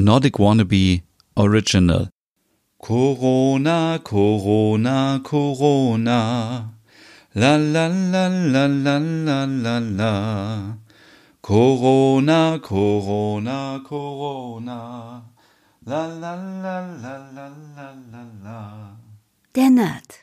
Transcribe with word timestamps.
Nordic 0.00 0.38
Wannabe 0.38 1.02
Original. 1.34 2.08
Corona, 2.78 3.98
Corona, 4.04 5.20
Corona. 5.24 6.72
La 7.34 7.56
la 7.56 7.88
la 7.88 8.28
la 8.28 8.66
la 8.68 8.98
la 8.98 9.44
la 9.44 9.78
la. 9.80 10.76
Corona, 11.42 12.60
Corona, 12.62 13.80
Corona. 13.84 15.22
La 15.84 16.06
la 16.06 16.34
la 16.36 16.78
la 17.02 17.18
la 17.34 17.48
la 17.74 17.92
la 18.12 18.24
la. 18.44 18.96
Der 19.56 19.70
Nerd. 19.70 20.14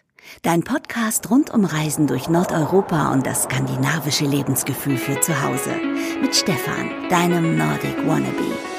Dein 0.42 0.64
Podcast 0.64 1.30
rund 1.30 1.54
um 1.54 1.66
Reisen 1.66 2.08
durch 2.08 2.30
Nordeuropa 2.30 3.12
und 3.12 3.28
das 3.28 3.44
skandinavische 3.44 4.26
Lebensgefühl 4.26 4.98
für 4.98 5.20
zu 5.20 5.34
Hause. 5.44 5.76
Mit 6.22 6.34
Stefan, 6.34 7.10
deinem 7.10 7.58
Nordic 7.58 7.98
Wannabe. 8.08 8.75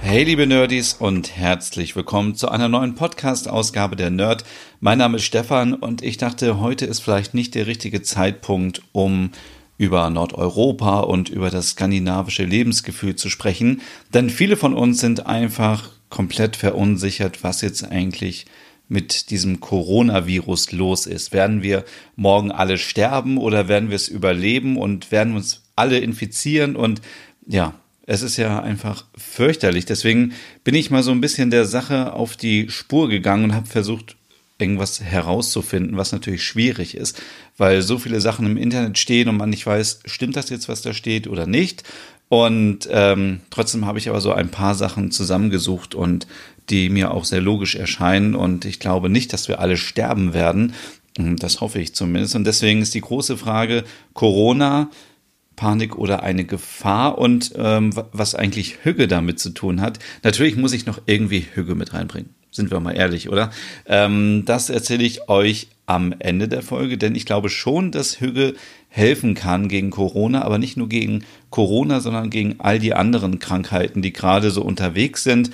Hey 0.00 0.24
liebe 0.24 0.46
Nerdies 0.46 0.94
und 0.94 1.36
herzlich 1.36 1.94
willkommen 1.94 2.34
zu 2.34 2.48
einer 2.48 2.70
neuen 2.70 2.94
Podcast-Ausgabe 2.94 3.96
der 3.96 4.08
Nerd. 4.08 4.44
Mein 4.80 4.96
Name 4.96 5.18
ist 5.18 5.24
Stefan 5.24 5.74
und 5.74 6.00
ich 6.02 6.16
dachte, 6.16 6.58
heute 6.58 6.86
ist 6.86 7.00
vielleicht 7.00 7.34
nicht 7.34 7.54
der 7.54 7.66
richtige 7.66 8.00
Zeitpunkt, 8.00 8.80
um 8.92 9.30
über 9.78 10.10
Nordeuropa 10.10 11.00
und 11.00 11.28
über 11.30 11.50
das 11.50 11.70
skandinavische 11.70 12.44
Lebensgefühl 12.44 13.16
zu 13.16 13.30
sprechen, 13.30 13.80
denn 14.12 14.28
viele 14.28 14.56
von 14.56 14.74
uns 14.74 15.00
sind 15.00 15.26
einfach 15.26 15.90
komplett 16.10 16.56
verunsichert, 16.56 17.44
was 17.44 17.60
jetzt 17.62 17.84
eigentlich 17.84 18.46
mit 18.88 19.30
diesem 19.30 19.60
Coronavirus 19.60 20.72
los 20.72 21.06
ist. 21.06 21.32
Werden 21.32 21.62
wir 21.62 21.84
morgen 22.16 22.50
alle 22.50 22.78
sterben 22.78 23.38
oder 23.38 23.68
werden 23.68 23.90
wir 23.90 23.96
es 23.96 24.08
überleben 24.08 24.76
und 24.76 25.12
werden 25.12 25.36
uns 25.36 25.62
alle 25.76 25.98
infizieren 25.98 26.74
und 26.74 27.00
ja, 27.46 27.74
es 28.06 28.22
ist 28.22 28.38
ja 28.38 28.60
einfach 28.60 29.04
fürchterlich. 29.16 29.84
Deswegen 29.84 30.32
bin 30.64 30.74
ich 30.74 30.90
mal 30.90 31.02
so 31.02 31.10
ein 31.10 31.20
bisschen 31.20 31.50
der 31.50 31.66
Sache 31.66 32.14
auf 32.14 32.36
die 32.36 32.70
Spur 32.70 33.08
gegangen 33.08 33.44
und 33.44 33.54
habe 33.54 33.66
versucht, 33.66 34.16
irgendwas 34.58 35.00
herauszufinden, 35.00 35.96
was 35.96 36.12
natürlich 36.12 36.42
schwierig 36.42 36.96
ist, 36.96 37.20
weil 37.56 37.82
so 37.82 37.98
viele 37.98 38.20
Sachen 38.20 38.46
im 38.46 38.56
Internet 38.56 38.98
stehen 38.98 39.28
und 39.28 39.36
man 39.36 39.50
nicht 39.50 39.66
weiß, 39.66 40.00
stimmt 40.04 40.36
das 40.36 40.50
jetzt, 40.50 40.68
was 40.68 40.82
da 40.82 40.92
steht 40.92 41.28
oder 41.28 41.46
nicht. 41.46 41.84
Und 42.28 42.88
ähm, 42.90 43.40
trotzdem 43.50 43.86
habe 43.86 43.98
ich 43.98 44.08
aber 44.08 44.20
so 44.20 44.32
ein 44.32 44.50
paar 44.50 44.74
Sachen 44.74 45.10
zusammengesucht 45.10 45.94
und 45.94 46.26
die 46.68 46.90
mir 46.90 47.12
auch 47.12 47.24
sehr 47.24 47.40
logisch 47.40 47.74
erscheinen. 47.74 48.34
Und 48.34 48.64
ich 48.64 48.80
glaube 48.80 49.08
nicht, 49.08 49.32
dass 49.32 49.48
wir 49.48 49.60
alle 49.60 49.76
sterben 49.76 50.34
werden. 50.34 50.74
Das 51.16 51.60
hoffe 51.60 51.80
ich 51.80 51.94
zumindest. 51.94 52.36
Und 52.36 52.44
deswegen 52.44 52.82
ist 52.82 52.94
die 52.94 53.00
große 53.00 53.38
Frage, 53.38 53.84
Corona, 54.12 54.90
Panik 55.56 55.96
oder 55.96 56.22
eine 56.22 56.44
Gefahr 56.44 57.18
und 57.18 57.52
ähm, 57.56 57.92
was 58.12 58.34
eigentlich 58.34 58.84
Hügge 58.84 59.08
damit 59.08 59.40
zu 59.40 59.50
tun 59.50 59.80
hat. 59.80 59.98
Natürlich 60.22 60.56
muss 60.56 60.72
ich 60.72 60.86
noch 60.86 61.00
irgendwie 61.06 61.46
Hügge 61.54 61.74
mit 61.74 61.94
reinbringen. 61.94 62.34
Sind 62.50 62.70
wir 62.70 62.80
mal 62.80 62.92
ehrlich, 62.96 63.28
oder? 63.28 63.50
Ähm, 63.86 64.44
das 64.46 64.70
erzähle 64.70 65.04
ich 65.04 65.28
euch 65.28 65.68
am 65.86 66.14
Ende 66.18 66.48
der 66.48 66.62
Folge, 66.62 66.98
denn 66.98 67.14
ich 67.14 67.26
glaube 67.26 67.50
schon, 67.50 67.92
dass 67.92 68.20
Hügge 68.20 68.54
helfen 68.88 69.34
kann 69.34 69.68
gegen 69.68 69.90
Corona, 69.90 70.42
aber 70.42 70.58
nicht 70.58 70.76
nur 70.76 70.88
gegen 70.88 71.24
Corona, 71.50 72.00
sondern 72.00 72.30
gegen 72.30 72.56
all 72.58 72.78
die 72.78 72.94
anderen 72.94 73.38
Krankheiten, 73.38 74.02
die 74.02 74.12
gerade 74.12 74.50
so 74.50 74.62
unterwegs 74.62 75.24
sind. 75.24 75.50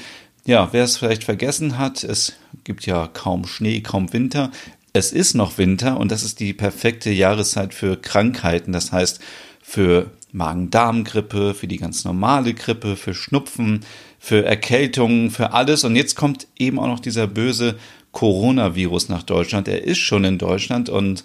Ja, 0.47 0.69
wer 0.73 0.85
es 0.85 0.97
vielleicht 0.97 1.25
vergessen 1.25 1.79
hat, 1.79 2.05
es 2.05 2.35
gibt 2.65 2.87
ja 2.87 3.09
kaum 3.09 3.47
Schnee, 3.47 3.81
kaum 3.81 4.13
Winter. 4.13 4.51
Es 4.93 5.13
ist 5.13 5.35
noch 5.35 5.59
Winter 5.59 5.99
und 5.99 6.13
das 6.13 6.23
ist 6.23 6.39
die 6.39 6.53
perfekte 6.53 7.11
Jahreszeit 7.11 7.75
für 7.75 7.97
Krankheiten. 7.97 8.73
Das 8.73 8.93
heißt, 8.93 9.21
für 9.63 10.11
Magen-Darm-Grippe, 10.33 11.55
für 11.55 11.67
die 11.67 11.79
ganz 11.79 12.05
normale 12.05 12.55
Grippe, 12.55 12.97
für 12.97 13.15
Schnupfen, 13.15 13.81
für 14.25 14.43
Erkältungen, 14.43 15.31
für 15.31 15.53
alles. 15.53 15.85
Und 15.85 15.97
jetzt 15.97 16.15
kommt 16.15 16.47
eben 16.59 16.79
auch 16.79 16.87
noch 16.87 17.01
dieser 17.01 17.27
böse 17.27 17.77
Coronavirus 18.13 19.11
nach 19.11 19.23
Deutschland. 19.23 19.69
Er 19.69 19.85
ist 19.85 19.99
schon 19.99 20.25
in 20.25 20.39
Deutschland 20.39 20.89
und 20.89 21.25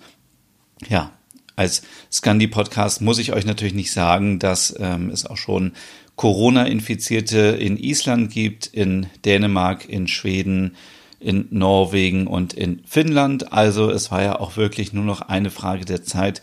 ja, 0.90 1.12
als 1.56 1.82
Scandi-Podcast 2.12 3.00
muss 3.00 3.18
ich 3.18 3.32
euch 3.32 3.46
natürlich 3.46 3.74
nicht 3.74 3.94
sagen, 3.94 4.38
dass 4.38 4.76
ähm, 4.82 5.12
es 5.12 5.26
auch 5.26 5.38
schon 5.38 5.72
Corona-Infizierte 6.18 7.38
in 7.38 7.78
Island 7.78 8.32
gibt, 8.32 8.68
in 8.68 9.06
Dänemark, 9.24 9.88
in 9.88 10.10
Schweden, 10.10 10.76
in 11.22 11.48
Norwegen 11.52 12.28
und 12.28 12.54
in 12.54 12.82
Finnland. 12.86 13.54
Also 13.54 13.90
es 13.90 14.12
war 14.12 14.24
ja 14.24 14.38
auch 14.42 14.58
wirklich 14.58 14.92
nur 14.92 15.06
noch 15.06 15.22
eine 15.22 15.52
Frage 15.52 15.86
der 15.86 16.04
Zeit, 16.04 16.42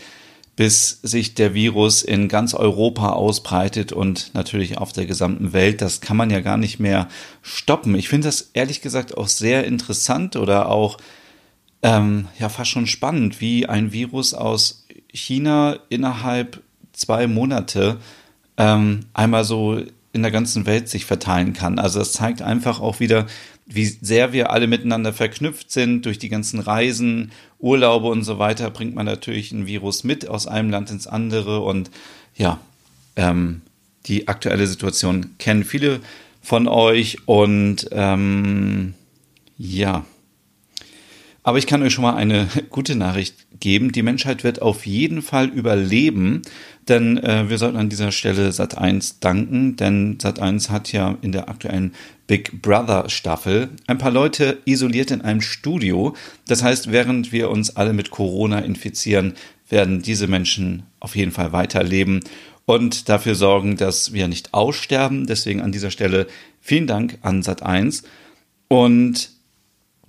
bis 0.56 1.00
sich 1.02 1.34
der 1.34 1.52
Virus 1.52 2.02
in 2.02 2.28
ganz 2.28 2.54
Europa 2.54 3.10
ausbreitet 3.10 3.92
und 3.92 4.30
natürlich 4.34 4.78
auf 4.78 4.92
der 4.92 5.04
gesamten 5.04 5.52
Welt. 5.52 5.82
Das 5.82 6.00
kann 6.00 6.16
man 6.16 6.30
ja 6.30 6.40
gar 6.40 6.56
nicht 6.56 6.80
mehr 6.80 7.08
stoppen. 7.42 7.94
Ich 7.94 8.08
finde 8.08 8.28
das 8.28 8.50
ehrlich 8.54 8.80
gesagt 8.80 9.16
auch 9.16 9.28
sehr 9.28 9.64
interessant 9.64 10.34
oder 10.34 10.70
auch 10.70 10.96
ähm, 11.82 12.28
ja 12.38 12.48
fast 12.48 12.70
schon 12.70 12.86
spannend, 12.86 13.42
wie 13.42 13.66
ein 13.66 13.92
Virus 13.92 14.32
aus 14.32 14.86
China 15.12 15.78
innerhalb 15.90 16.62
zwei 16.92 17.26
Monate 17.26 17.98
ähm, 18.56 19.00
einmal 19.12 19.44
so 19.44 19.82
in 20.14 20.22
der 20.22 20.30
ganzen 20.30 20.64
Welt 20.64 20.88
sich 20.88 21.04
verteilen 21.04 21.52
kann. 21.52 21.78
Also 21.78 21.98
das 21.98 22.12
zeigt 22.12 22.40
einfach 22.40 22.80
auch 22.80 23.00
wieder, 23.00 23.26
wie 23.66 23.84
sehr 23.84 24.32
wir 24.32 24.50
alle 24.50 24.68
miteinander 24.68 25.12
verknüpft 25.12 25.70
sind 25.70 26.06
durch 26.06 26.18
die 26.18 26.28
ganzen 26.28 26.60
Reisen, 26.60 27.32
Urlaube 27.58 28.06
und 28.06 28.22
so 28.22 28.38
weiter, 28.38 28.70
bringt 28.70 28.94
man 28.94 29.06
natürlich 29.06 29.50
ein 29.50 29.66
Virus 29.66 30.04
mit 30.04 30.28
aus 30.28 30.46
einem 30.46 30.70
Land 30.70 30.90
ins 30.90 31.06
andere 31.06 31.60
und 31.60 31.90
ja, 32.36 32.60
ähm, 33.16 33.62
die 34.06 34.28
aktuelle 34.28 34.66
Situation 34.66 35.36
kennen 35.38 35.64
viele 35.64 36.00
von 36.42 36.68
euch 36.68 37.18
und 37.26 37.88
ähm, 37.90 38.94
ja. 39.58 40.04
Aber 41.42 41.58
ich 41.58 41.66
kann 41.66 41.82
euch 41.82 41.92
schon 41.92 42.02
mal 42.02 42.14
eine 42.14 42.48
gute 42.70 42.94
Nachricht 42.94 43.46
geben. 43.58 43.90
Die 43.90 44.02
Menschheit 44.02 44.44
wird 44.44 44.62
auf 44.62 44.86
jeden 44.86 45.22
Fall 45.22 45.48
überleben, 45.48 46.42
denn 46.88 47.18
äh, 47.18 47.48
wir 47.48 47.58
sollten 47.58 47.76
an 47.76 47.88
dieser 47.88 48.12
Stelle 48.12 48.50
Sat1 48.50 49.16
danken, 49.20 49.76
denn 49.76 50.18
Sat1 50.18 50.70
hat 50.70 50.92
ja 50.92 51.16
in 51.22 51.32
der 51.32 51.48
aktuellen 51.48 51.94
Big 52.26 52.62
Brother 52.62 53.08
Staffel 53.08 53.70
ein 53.86 53.98
paar 53.98 54.10
Leute 54.10 54.58
isoliert 54.64 55.10
in 55.10 55.22
einem 55.22 55.40
Studio. 55.40 56.14
Das 56.46 56.62
heißt, 56.62 56.92
während 56.92 57.32
wir 57.32 57.50
uns 57.50 57.76
alle 57.76 57.92
mit 57.92 58.10
Corona 58.10 58.60
infizieren, 58.60 59.34
werden 59.68 60.02
diese 60.02 60.28
Menschen 60.28 60.84
auf 61.00 61.16
jeden 61.16 61.32
Fall 61.32 61.52
weiterleben 61.52 62.20
und 62.66 63.08
dafür 63.08 63.34
sorgen, 63.34 63.76
dass 63.76 64.12
wir 64.12 64.28
nicht 64.28 64.54
aussterben. 64.54 65.26
Deswegen 65.26 65.60
an 65.60 65.72
dieser 65.72 65.90
Stelle 65.90 66.26
vielen 66.60 66.86
Dank 66.86 67.18
an 67.22 67.42
Sat1. 67.42 68.04
Und 68.68 69.30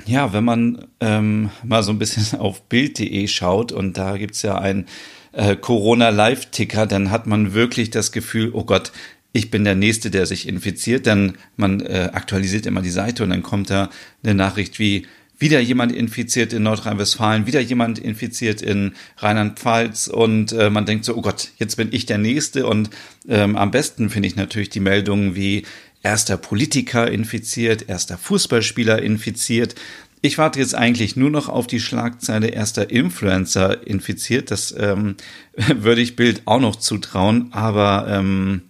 ja, 0.06 0.34
wenn 0.34 0.44
man 0.44 0.86
ähm, 1.00 1.50
mal 1.64 1.84
so 1.84 1.92
ein 1.92 2.00
bisschen 2.00 2.40
auf 2.40 2.64
Bild.de 2.64 3.28
schaut 3.28 3.72
und 3.72 3.98
da 3.98 4.18
gibt's 4.18 4.42
ja 4.42 4.58
ein 4.58 4.86
äh, 5.32 5.56
Corona-Live-Ticker, 5.56 6.86
dann 6.86 7.12
hat 7.12 7.28
man 7.28 7.54
wirklich 7.54 7.90
das 7.90 8.12
Gefühl, 8.12 8.52
oh 8.54 8.64
Gott, 8.64 8.92
ich 9.34 9.52
bin 9.52 9.64
der 9.64 9.76
Nächste, 9.76 10.10
der 10.10 10.26
sich 10.26 10.48
infiziert. 10.48 11.06
Dann 11.06 11.38
man 11.56 11.82
äh, 11.82 12.10
aktualisiert 12.14 12.66
immer 12.66 12.82
die 12.82 12.90
Seite 12.90 13.24
und 13.24 13.30
dann 13.30 13.44
kommt 13.44 13.70
da 13.70 13.90
eine 14.24 14.34
Nachricht 14.34 14.80
wie 14.80 15.06
wieder 15.40 15.60
jemand 15.60 15.92
infiziert 15.92 16.52
in 16.52 16.64
Nordrhein-Westfalen, 16.64 17.46
wieder 17.46 17.60
jemand 17.60 18.00
infiziert 18.00 18.62
in 18.62 18.94
Rheinland-Pfalz 19.18 20.08
und 20.08 20.52
äh, 20.52 20.72
man 20.72 20.86
denkt 20.86 21.06
so, 21.06 21.16
oh 21.16 21.22
Gott, 21.22 21.50
jetzt 21.58 21.76
bin 21.76 21.90
ich 21.92 22.08
der 22.08 22.18
Nächste 22.18 22.66
und 22.66 22.90
ähm, 23.30 23.56
am 23.56 23.70
besten 23.70 24.10
finde 24.10 24.28
ich 24.28 24.36
natürlich 24.36 24.70
die 24.70 24.80
Meldungen 24.80 25.36
wie 25.36 25.64
erster 26.02 26.38
Politiker 26.38 27.10
infiziert, 27.12 27.88
erster 27.88 28.18
Fußballspieler 28.18 29.02
infiziert. 29.02 29.76
Ich 30.22 30.38
warte 30.38 30.60
jetzt 30.60 30.76
eigentlich 30.76 31.16
nur 31.16 31.30
noch 31.30 31.48
auf 31.48 31.68
die 31.68 31.80
Schlagzeile 31.80 32.48
erster 32.48 32.90
Influencer 32.90 33.86
infiziert. 33.86 34.52
Das 34.52 34.74
ähm, 34.78 35.16
würde 35.76 36.02
ich 36.02 36.16
Bild 36.16 36.42
auch 36.46 36.60
noch 36.60 36.76
zutrauen, 36.76 37.50
aber 37.52 38.08
ähm, 38.10 38.62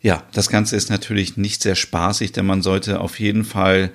ja, 0.00 0.22
das 0.32 0.48
Ganze 0.48 0.76
ist 0.76 0.90
natürlich 0.90 1.36
nicht 1.36 1.62
sehr 1.62 1.74
spaßig, 1.74 2.32
denn 2.32 2.46
man 2.46 2.62
sollte 2.62 3.00
auf 3.00 3.18
jeden 3.18 3.44
Fall 3.44 3.90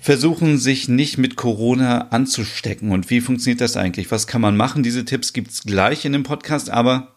versuchen, 0.00 0.58
sich 0.58 0.88
nicht 0.88 1.18
mit 1.18 1.36
Corona 1.36 2.08
anzustecken. 2.08 2.90
Und 2.90 3.08
wie 3.08 3.20
funktioniert 3.20 3.60
das 3.60 3.76
eigentlich? 3.76 4.10
Was 4.10 4.26
kann 4.26 4.40
man 4.40 4.56
machen? 4.56 4.82
Diese 4.82 5.04
Tipps 5.04 5.32
gibt's 5.32 5.62
gleich 5.62 6.04
in 6.04 6.12
dem 6.12 6.24
Podcast, 6.24 6.70
aber 6.70 7.14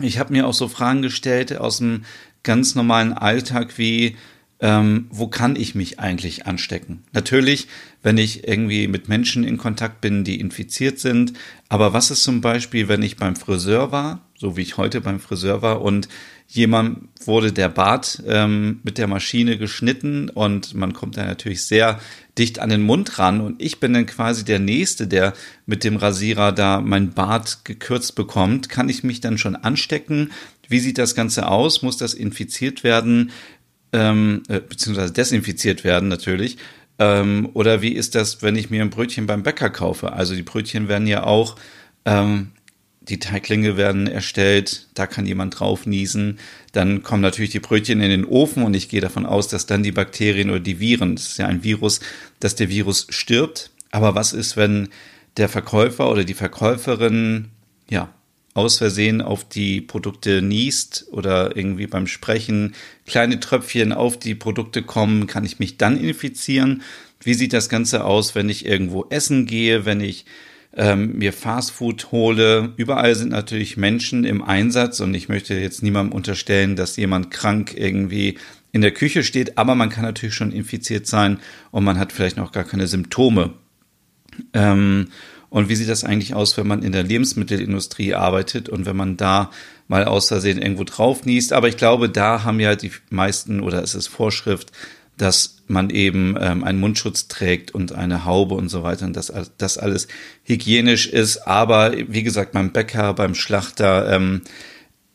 ich 0.00 0.18
habe 0.18 0.32
mir 0.32 0.46
auch 0.46 0.54
so 0.54 0.68
Fragen 0.68 1.02
gestellt 1.02 1.56
aus 1.56 1.78
dem 1.78 2.04
ganz 2.42 2.74
normalen 2.74 3.12
Alltag 3.12 3.78
wie, 3.78 4.16
ähm, 4.60 5.06
wo 5.10 5.28
kann 5.28 5.56
ich 5.56 5.74
mich 5.74 5.98
eigentlich 5.98 6.46
anstecken? 6.46 7.04
Natürlich, 7.12 7.68
wenn 8.02 8.18
ich 8.18 8.46
irgendwie 8.48 8.88
mit 8.88 9.08
Menschen 9.08 9.44
in 9.44 9.58
Kontakt 9.58 10.00
bin, 10.00 10.24
die 10.24 10.40
infiziert 10.40 10.98
sind. 10.98 11.34
Aber 11.68 11.92
was 11.92 12.10
ist 12.10 12.22
zum 12.22 12.40
Beispiel, 12.40 12.88
wenn 12.88 13.02
ich 13.02 13.16
beim 13.16 13.36
Friseur 13.36 13.92
war, 13.92 14.20
so 14.36 14.56
wie 14.56 14.62
ich 14.62 14.78
heute 14.78 15.00
beim 15.00 15.20
Friseur 15.20 15.60
war 15.60 15.82
und 15.82 16.08
jemand 16.48 17.08
wurde 17.24 17.52
der 17.52 17.68
Bart 17.68 18.22
ähm, 18.26 18.80
mit 18.82 18.98
der 18.98 19.06
Maschine 19.06 19.58
geschnitten 19.58 20.30
und 20.30 20.74
man 20.74 20.94
kommt 20.94 21.16
da 21.16 21.24
natürlich 21.24 21.62
sehr 21.64 22.00
dicht 22.38 22.58
an 22.58 22.70
den 22.70 22.82
Mund 22.82 23.18
ran 23.18 23.40
und 23.40 23.62
ich 23.62 23.80
bin 23.80 23.92
dann 23.92 24.06
quasi 24.06 24.44
der 24.44 24.58
Nächste, 24.58 25.06
der 25.06 25.34
mit 25.66 25.84
dem 25.84 25.96
Rasierer 25.96 26.52
da 26.52 26.80
mein 26.80 27.10
Bart 27.10 27.64
gekürzt 27.64 28.14
bekommt. 28.14 28.68
Kann 28.68 28.88
ich 28.88 29.04
mich 29.04 29.20
dann 29.20 29.38
schon 29.38 29.56
anstecken? 29.56 30.32
Wie 30.68 30.80
sieht 30.80 30.98
das 30.98 31.14
Ganze 31.14 31.48
aus? 31.48 31.82
Muss 31.82 31.98
das 31.98 32.14
infiziert 32.14 32.82
werden? 32.82 33.30
Ähm, 33.92 34.42
äh, 34.48 34.60
beziehungsweise 34.60 35.12
desinfiziert 35.12 35.84
werden 35.84 36.08
natürlich. 36.08 36.56
Ähm, 37.00 37.48
oder 37.54 37.82
wie 37.82 37.92
ist 37.92 38.14
das, 38.14 38.42
wenn 38.42 38.54
ich 38.54 38.70
mir 38.70 38.82
ein 38.82 38.90
Brötchen 38.90 39.26
beim 39.26 39.42
Bäcker 39.42 39.70
kaufe? 39.70 40.12
Also 40.12 40.36
die 40.36 40.42
Brötchen 40.42 40.86
werden 40.86 41.08
ja 41.08 41.24
auch 41.24 41.56
ähm, 42.04 42.52
die 43.00 43.18
Teiglinge 43.18 43.76
werden 43.76 44.06
erstellt, 44.06 44.86
da 44.94 45.06
kann 45.06 45.26
jemand 45.26 45.58
drauf 45.58 45.86
niesen. 45.86 46.38
Dann 46.72 47.02
kommen 47.02 47.22
natürlich 47.22 47.50
die 47.50 47.60
Brötchen 47.60 48.00
in 48.00 48.10
den 48.10 48.24
Ofen 48.24 48.62
und 48.62 48.74
ich 48.74 48.88
gehe 48.88 49.00
davon 49.00 49.26
aus, 49.26 49.48
dass 49.48 49.66
dann 49.66 49.82
die 49.82 49.92
Bakterien 49.92 50.50
oder 50.50 50.60
die 50.60 50.78
Viren, 50.78 51.16
das 51.16 51.28
ist 51.28 51.38
ja 51.38 51.46
ein 51.46 51.64
Virus, 51.64 52.00
dass 52.38 52.54
der 52.54 52.68
Virus 52.68 53.06
stirbt. 53.08 53.70
Aber 53.90 54.14
was 54.14 54.32
ist, 54.32 54.56
wenn 54.56 54.88
der 55.36 55.48
Verkäufer 55.48 56.10
oder 56.10 56.24
die 56.24 56.34
Verkäuferin, 56.34 57.48
ja, 57.88 58.12
aus 58.54 58.78
Versehen 58.78 59.22
auf 59.22 59.48
die 59.48 59.80
Produkte 59.80 60.42
niest 60.42 61.06
oder 61.12 61.56
irgendwie 61.56 61.86
beim 61.86 62.06
Sprechen 62.06 62.74
kleine 63.06 63.40
Tröpfchen 63.40 63.92
auf 63.92 64.18
die 64.18 64.34
Produkte 64.34 64.82
kommen, 64.82 65.26
kann 65.26 65.44
ich 65.44 65.58
mich 65.58 65.76
dann 65.76 65.98
infizieren? 65.98 66.82
Wie 67.22 67.34
sieht 67.34 67.52
das 67.52 67.68
Ganze 67.68 68.04
aus, 68.04 68.34
wenn 68.34 68.48
ich 68.48 68.66
irgendwo 68.66 69.06
essen 69.10 69.46
gehe, 69.46 69.84
wenn 69.84 70.00
ich 70.00 70.24
ähm, 70.76 71.18
mir 71.18 71.32
Fastfood 71.32 72.12
hole. 72.12 72.72
Überall 72.76 73.14
sind 73.14 73.30
natürlich 73.30 73.76
Menschen 73.76 74.24
im 74.24 74.42
Einsatz 74.42 75.00
und 75.00 75.14
ich 75.14 75.28
möchte 75.28 75.54
jetzt 75.54 75.82
niemandem 75.82 76.14
unterstellen, 76.14 76.76
dass 76.76 76.96
jemand 76.96 77.30
krank 77.30 77.74
irgendwie 77.76 78.38
in 78.72 78.80
der 78.80 78.92
Küche 78.92 79.24
steht, 79.24 79.58
aber 79.58 79.74
man 79.74 79.90
kann 79.90 80.04
natürlich 80.04 80.34
schon 80.34 80.52
infiziert 80.52 81.06
sein 81.06 81.40
und 81.72 81.82
man 81.82 81.98
hat 81.98 82.12
vielleicht 82.12 82.36
noch 82.36 82.52
gar 82.52 82.64
keine 82.64 82.86
Symptome. 82.86 83.54
Ähm, 84.54 85.08
und 85.50 85.68
wie 85.68 85.74
sieht 85.74 85.88
das 85.88 86.04
eigentlich 86.04 86.34
aus, 86.34 86.56
wenn 86.56 86.68
man 86.68 86.82
in 86.82 86.92
der 86.92 87.02
Lebensmittelindustrie 87.02 88.14
arbeitet 88.14 88.68
und 88.68 88.86
wenn 88.86 88.96
man 88.96 89.16
da 89.16 89.50
mal 89.88 90.04
aus 90.04 90.28
Versehen 90.28 90.62
irgendwo 90.62 90.84
drauf 90.84 91.26
niest? 91.26 91.52
Aber 91.52 91.68
ich 91.68 91.76
glaube, 91.76 92.08
da 92.08 92.44
haben 92.44 92.60
ja 92.60 92.76
die 92.76 92.92
meisten 93.10 93.60
oder 93.60 93.82
es 93.82 93.96
ist 93.96 94.06
Vorschrift, 94.06 94.70
dass 95.16 95.56
man 95.66 95.90
eben 95.90 96.36
ähm, 96.40 96.64
einen 96.64 96.78
Mundschutz 96.78 97.28
trägt 97.28 97.72
und 97.74 97.92
eine 97.92 98.24
Haube 98.24 98.54
und 98.54 98.68
so 98.68 98.84
weiter 98.84 99.04
und 99.04 99.16
dass 99.16 99.32
das 99.58 99.76
alles 99.76 100.08
hygienisch 100.44 101.08
ist. 101.08 101.38
Aber 101.48 101.92
wie 101.96 102.22
gesagt, 102.22 102.52
beim 102.52 102.70
Bäcker, 102.70 103.12
beim 103.12 103.34
Schlachter, 103.34 104.10
ähm, 104.12 104.42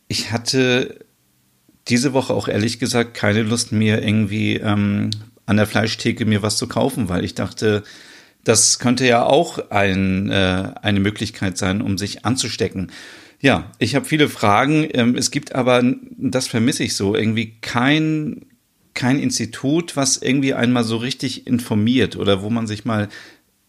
ich 0.07 0.31
hatte 0.31 0.99
diese 1.87 2.13
Woche 2.13 2.33
auch 2.33 2.47
ehrlich 2.47 2.77
gesagt 2.77 3.13
keine 3.13 3.41
Lust 3.43 3.71
mir 3.71 4.03
irgendwie 4.03 4.57
ähm, 4.57 5.11
an 5.45 5.57
der 5.57 5.67
Fleischtheke 5.67 6.25
mir 6.25 6.41
was 6.41 6.57
zu 6.57 6.67
kaufen, 6.67 7.09
weil 7.09 7.23
ich 7.23 7.35
dachte, 7.35 7.83
das 8.45 8.79
könnte 8.79 9.05
ja 9.05 9.25
auch 9.25 9.69
ein, 9.71 10.29
äh, 10.29 10.71
eine 10.81 11.01
Möglichkeit 11.01 11.57
sein, 11.57 11.81
um 11.81 11.97
sich 11.97 12.25
anzustecken. 12.25 12.91
Ja, 13.41 13.71
ich 13.77 13.95
habe 13.95 14.05
viele 14.05 14.29
Fragen. 14.29 14.87
Ähm, 14.93 15.15
es 15.15 15.29
gibt 15.29 15.53
aber, 15.53 15.83
das 16.17 16.47
vermisse 16.47 16.83
ich 16.83 16.95
so, 16.95 17.15
irgendwie 17.15 17.55
kein 17.59 18.45
kein 18.95 19.19
Institut, 19.19 19.95
was 19.95 20.17
irgendwie 20.17 20.53
einmal 20.55 20.83
so 20.83 20.97
richtig 20.97 21.45
informiert 21.45 22.15
oder 22.15 22.41
wo 22.41 22.49
man 22.49 22.65
sich 22.65 22.85
mal, 22.85 23.09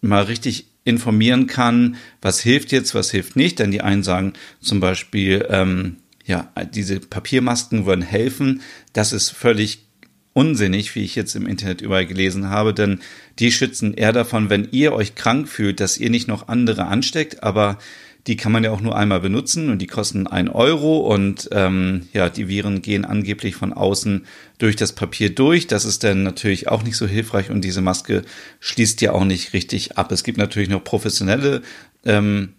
mal 0.00 0.22
richtig 0.22 0.68
informieren 0.84 1.48
kann, 1.48 1.96
was 2.22 2.40
hilft 2.40 2.72
jetzt, 2.72 2.94
was 2.94 3.10
hilft 3.10 3.36
nicht. 3.36 3.58
Denn 3.58 3.72
die 3.72 3.82
einen 3.82 4.04
sagen 4.04 4.32
zum 4.60 4.80
Beispiel, 4.80 5.44
ähm, 5.50 5.96
ja, 6.24 6.50
diese 6.72 7.00
Papiermasken 7.00 7.86
würden 7.86 8.02
helfen. 8.02 8.62
Das 8.92 9.12
ist 9.12 9.30
völlig 9.30 9.86
unsinnig, 10.32 10.94
wie 10.94 11.02
ich 11.02 11.16
jetzt 11.16 11.34
im 11.34 11.46
Internet 11.46 11.80
überall 11.80 12.06
gelesen 12.06 12.48
habe, 12.48 12.72
denn 12.72 13.00
die 13.38 13.52
schützen 13.52 13.94
eher 13.94 14.12
davon, 14.12 14.50
wenn 14.50 14.68
ihr 14.70 14.92
euch 14.92 15.14
krank 15.14 15.48
fühlt, 15.48 15.80
dass 15.80 15.98
ihr 15.98 16.10
nicht 16.10 16.28
noch 16.28 16.48
andere 16.48 16.86
ansteckt, 16.86 17.42
aber 17.42 17.78
die 18.26 18.36
kann 18.36 18.50
man 18.50 18.64
ja 18.64 18.72
auch 18.72 18.80
nur 18.80 18.96
einmal 18.96 19.20
benutzen 19.20 19.70
und 19.70 19.78
die 19.78 19.86
kosten 19.86 20.26
ein 20.26 20.48
Euro 20.48 20.98
und 20.98 21.48
ähm, 21.52 22.08
ja, 22.12 22.28
die 22.28 22.48
Viren 22.48 22.82
gehen 22.82 23.04
angeblich 23.04 23.54
von 23.54 23.72
außen 23.72 24.26
durch 24.58 24.74
das 24.74 24.92
Papier 24.92 25.32
durch. 25.32 25.68
Das 25.68 25.84
ist 25.84 26.02
dann 26.02 26.24
natürlich 26.24 26.66
auch 26.66 26.82
nicht 26.82 26.96
so 26.96 27.06
hilfreich 27.06 27.50
und 27.50 27.62
diese 27.62 27.82
Maske 27.82 28.22
schließt 28.58 29.00
ja 29.00 29.12
auch 29.12 29.24
nicht 29.24 29.52
richtig 29.52 29.96
ab. 29.96 30.10
Es 30.10 30.24
gibt 30.24 30.38
natürlich 30.38 30.68
noch 30.68 30.82
professionelle 30.82 31.62
ähm, 32.04 32.54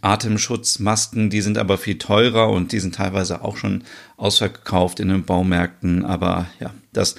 Atemschutzmasken, 0.00 1.30
die 1.30 1.40
sind 1.40 1.56
aber 1.56 1.78
viel 1.78 1.98
teurer 1.98 2.50
und 2.50 2.72
die 2.72 2.80
sind 2.80 2.96
teilweise 2.96 3.42
auch 3.42 3.56
schon 3.56 3.84
ausverkauft 4.16 4.98
in 4.98 5.08
den 5.08 5.24
Baumärkten. 5.24 6.04
Aber 6.04 6.46
ja, 6.58 6.74
das 6.92 7.14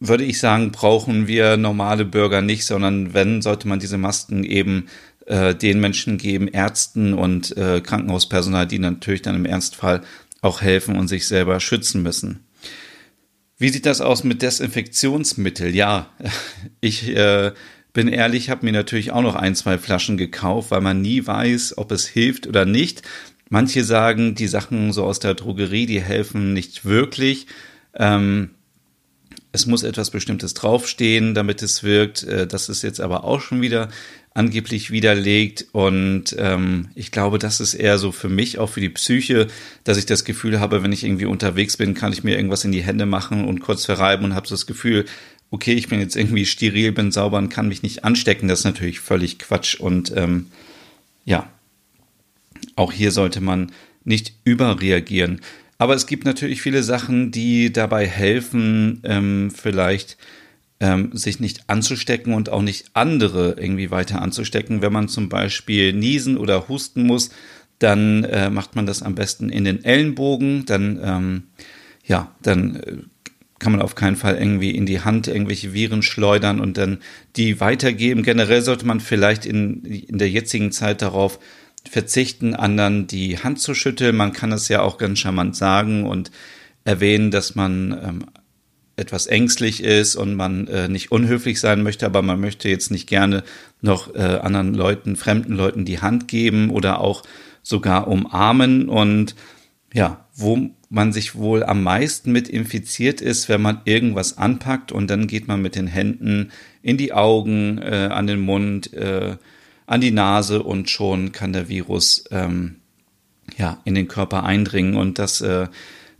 würde 0.00 0.24
ich 0.24 0.38
sagen, 0.38 0.72
brauchen 0.72 1.26
wir 1.28 1.58
normale 1.58 2.06
Bürger 2.06 2.40
nicht, 2.40 2.64
sondern 2.64 3.12
wenn, 3.12 3.42
sollte 3.42 3.68
man 3.68 3.78
diese 3.78 3.98
Masken 3.98 4.44
eben 4.44 4.86
äh, 5.26 5.54
den 5.54 5.78
Menschen 5.78 6.16
geben, 6.16 6.48
Ärzten 6.48 7.12
und 7.12 7.56
äh, 7.56 7.82
Krankenhauspersonal, 7.82 8.66
die 8.66 8.78
natürlich 8.78 9.22
dann 9.22 9.36
im 9.36 9.44
Ernstfall 9.44 10.00
auch 10.40 10.62
helfen 10.62 10.96
und 10.96 11.08
sich 11.08 11.28
selber 11.28 11.60
schützen 11.60 12.02
müssen. 12.02 12.40
Wie 13.58 13.68
sieht 13.68 13.84
das 13.84 14.00
aus 14.00 14.24
mit 14.24 14.40
Desinfektionsmittel? 14.40 15.74
Ja, 15.74 16.08
ich 16.80 17.14
äh, 17.14 17.52
bin 17.92 18.08
ehrlich, 18.08 18.48
habe 18.48 18.64
mir 18.64 18.72
natürlich 18.72 19.12
auch 19.12 19.22
noch 19.22 19.34
ein, 19.34 19.54
zwei 19.54 19.76
Flaschen 19.76 20.16
gekauft, 20.16 20.70
weil 20.70 20.80
man 20.80 21.02
nie 21.02 21.26
weiß, 21.26 21.76
ob 21.76 21.92
es 21.92 22.06
hilft 22.06 22.46
oder 22.46 22.64
nicht. 22.64 23.02
Manche 23.50 23.84
sagen, 23.84 24.34
die 24.34 24.46
Sachen 24.46 24.92
so 24.92 25.04
aus 25.04 25.18
der 25.18 25.34
Drogerie, 25.34 25.84
die 25.84 26.00
helfen 26.00 26.54
nicht 26.54 26.86
wirklich. 26.86 27.48
Ähm, 27.94 28.50
es 29.52 29.66
muss 29.66 29.82
etwas 29.82 30.10
Bestimmtes 30.10 30.54
draufstehen, 30.54 31.34
damit 31.34 31.62
es 31.62 31.82
wirkt. 31.82 32.22
Äh, 32.22 32.46
das 32.46 32.68
ist 32.68 32.82
jetzt 32.82 33.00
aber 33.00 33.24
auch 33.24 33.40
schon 33.40 33.60
wieder 33.60 33.88
angeblich 34.32 34.90
widerlegt. 34.90 35.66
Und 35.72 36.36
ähm, 36.38 36.88
ich 36.94 37.10
glaube, 37.10 37.38
das 37.38 37.60
ist 37.60 37.74
eher 37.74 37.98
so 37.98 38.12
für 38.12 38.28
mich, 38.28 38.58
auch 38.58 38.68
für 38.68 38.80
die 38.80 38.88
Psyche, 38.88 39.48
dass 39.84 39.98
ich 39.98 40.06
das 40.06 40.24
Gefühl 40.24 40.60
habe, 40.60 40.82
wenn 40.82 40.92
ich 40.92 41.04
irgendwie 41.04 41.26
unterwegs 41.26 41.76
bin, 41.76 41.94
kann 41.94 42.12
ich 42.12 42.22
mir 42.22 42.36
irgendwas 42.36 42.64
in 42.64 42.72
die 42.72 42.82
Hände 42.82 43.06
machen 43.06 43.44
und 43.44 43.60
kurz 43.60 43.84
verreiben 43.84 44.24
und 44.24 44.34
habe 44.34 44.46
so 44.46 44.54
das 44.54 44.66
Gefühl, 44.66 45.04
okay, 45.50 45.72
ich 45.72 45.88
bin 45.88 46.00
jetzt 46.00 46.16
irgendwie 46.16 46.46
steril, 46.46 46.92
bin 46.92 47.10
sauber 47.10 47.38
und 47.38 47.48
kann 47.48 47.68
mich 47.68 47.82
nicht 47.82 48.04
anstecken. 48.04 48.48
Das 48.48 48.60
ist 48.60 48.64
natürlich 48.64 49.00
völlig 49.00 49.38
Quatsch. 49.40 49.74
Und 49.74 50.12
ähm, 50.16 50.46
ja, 51.24 51.48
auch 52.76 52.92
hier 52.92 53.10
sollte 53.10 53.40
man 53.40 53.72
nicht 54.04 54.32
überreagieren. 54.44 55.40
Aber 55.80 55.94
es 55.94 56.06
gibt 56.06 56.26
natürlich 56.26 56.60
viele 56.60 56.82
Sachen, 56.82 57.30
die 57.30 57.72
dabei 57.72 58.06
helfen, 58.06 59.00
ähm, 59.02 59.50
vielleicht 59.50 60.18
ähm, 60.78 61.08
sich 61.14 61.40
nicht 61.40 61.70
anzustecken 61.70 62.34
und 62.34 62.50
auch 62.50 62.60
nicht 62.60 62.90
andere 62.92 63.56
irgendwie 63.58 63.90
weiter 63.90 64.20
anzustecken. 64.20 64.82
Wenn 64.82 64.92
man 64.92 65.08
zum 65.08 65.30
Beispiel 65.30 65.94
niesen 65.94 66.36
oder 66.36 66.68
husten 66.68 67.04
muss, 67.04 67.30
dann 67.78 68.24
äh, 68.24 68.50
macht 68.50 68.76
man 68.76 68.84
das 68.84 69.02
am 69.02 69.14
besten 69.14 69.48
in 69.48 69.64
den 69.64 69.82
Ellenbogen. 69.82 70.66
Dann, 70.66 71.00
ähm, 71.02 71.42
ja, 72.04 72.30
dann 72.42 72.76
äh, 72.76 72.96
kann 73.58 73.72
man 73.72 73.80
auf 73.80 73.94
keinen 73.94 74.16
Fall 74.16 74.36
irgendwie 74.36 74.72
in 74.72 74.84
die 74.84 75.00
Hand 75.00 75.28
irgendwelche 75.28 75.72
Viren 75.72 76.02
schleudern 76.02 76.60
und 76.60 76.76
dann 76.76 76.98
die 77.36 77.58
weitergeben. 77.58 78.22
Generell 78.22 78.60
sollte 78.60 78.84
man 78.84 79.00
vielleicht 79.00 79.46
in, 79.46 79.82
in 79.86 80.18
der 80.18 80.28
jetzigen 80.28 80.72
Zeit 80.72 81.00
darauf 81.00 81.38
verzichten, 81.88 82.54
anderen 82.54 83.06
die 83.06 83.38
Hand 83.38 83.60
zu 83.60 83.74
schütteln. 83.74 84.16
Man 84.16 84.32
kann 84.32 84.52
es 84.52 84.68
ja 84.68 84.82
auch 84.82 84.98
ganz 84.98 85.18
charmant 85.18 85.56
sagen 85.56 86.06
und 86.06 86.30
erwähnen, 86.84 87.30
dass 87.30 87.54
man 87.54 87.92
ähm, 87.92 88.26
etwas 88.96 89.26
ängstlich 89.26 89.82
ist 89.82 90.14
und 90.14 90.34
man 90.34 90.68
äh, 90.68 90.88
nicht 90.88 91.10
unhöflich 91.10 91.58
sein 91.58 91.82
möchte, 91.82 92.06
aber 92.06 92.22
man 92.22 92.40
möchte 92.40 92.68
jetzt 92.68 92.90
nicht 92.90 93.08
gerne 93.08 93.42
noch 93.80 94.14
äh, 94.14 94.18
anderen 94.18 94.74
Leuten, 94.74 95.16
fremden 95.16 95.54
Leuten 95.54 95.84
die 95.84 96.00
Hand 96.00 96.28
geben 96.28 96.70
oder 96.70 97.00
auch 97.00 97.22
sogar 97.62 98.08
umarmen. 98.08 98.88
Und 98.88 99.34
ja, 99.92 100.26
wo 100.34 100.70
man 100.90 101.12
sich 101.12 101.34
wohl 101.34 101.62
am 101.62 101.82
meisten 101.82 102.32
mit 102.32 102.48
infiziert 102.48 103.20
ist, 103.20 103.48
wenn 103.48 103.62
man 103.62 103.80
irgendwas 103.84 104.38
anpackt 104.38 104.92
und 104.92 105.08
dann 105.08 105.26
geht 105.26 105.48
man 105.48 105.62
mit 105.62 105.76
den 105.76 105.86
Händen 105.86 106.50
in 106.82 106.96
die 106.96 107.12
Augen, 107.12 107.78
äh, 107.78 108.08
an 108.10 108.26
den 108.26 108.40
Mund, 108.40 108.92
äh, 108.92 109.36
an 109.90 110.00
die 110.00 110.12
Nase 110.12 110.62
und 110.62 110.88
schon 110.88 111.32
kann 111.32 111.52
der 111.52 111.68
Virus 111.68 112.24
ähm, 112.30 112.76
ja 113.58 113.80
in 113.84 113.96
den 113.96 114.06
Körper 114.06 114.44
eindringen 114.44 114.94
und 114.94 115.18
das 115.18 115.40
äh, 115.40 115.66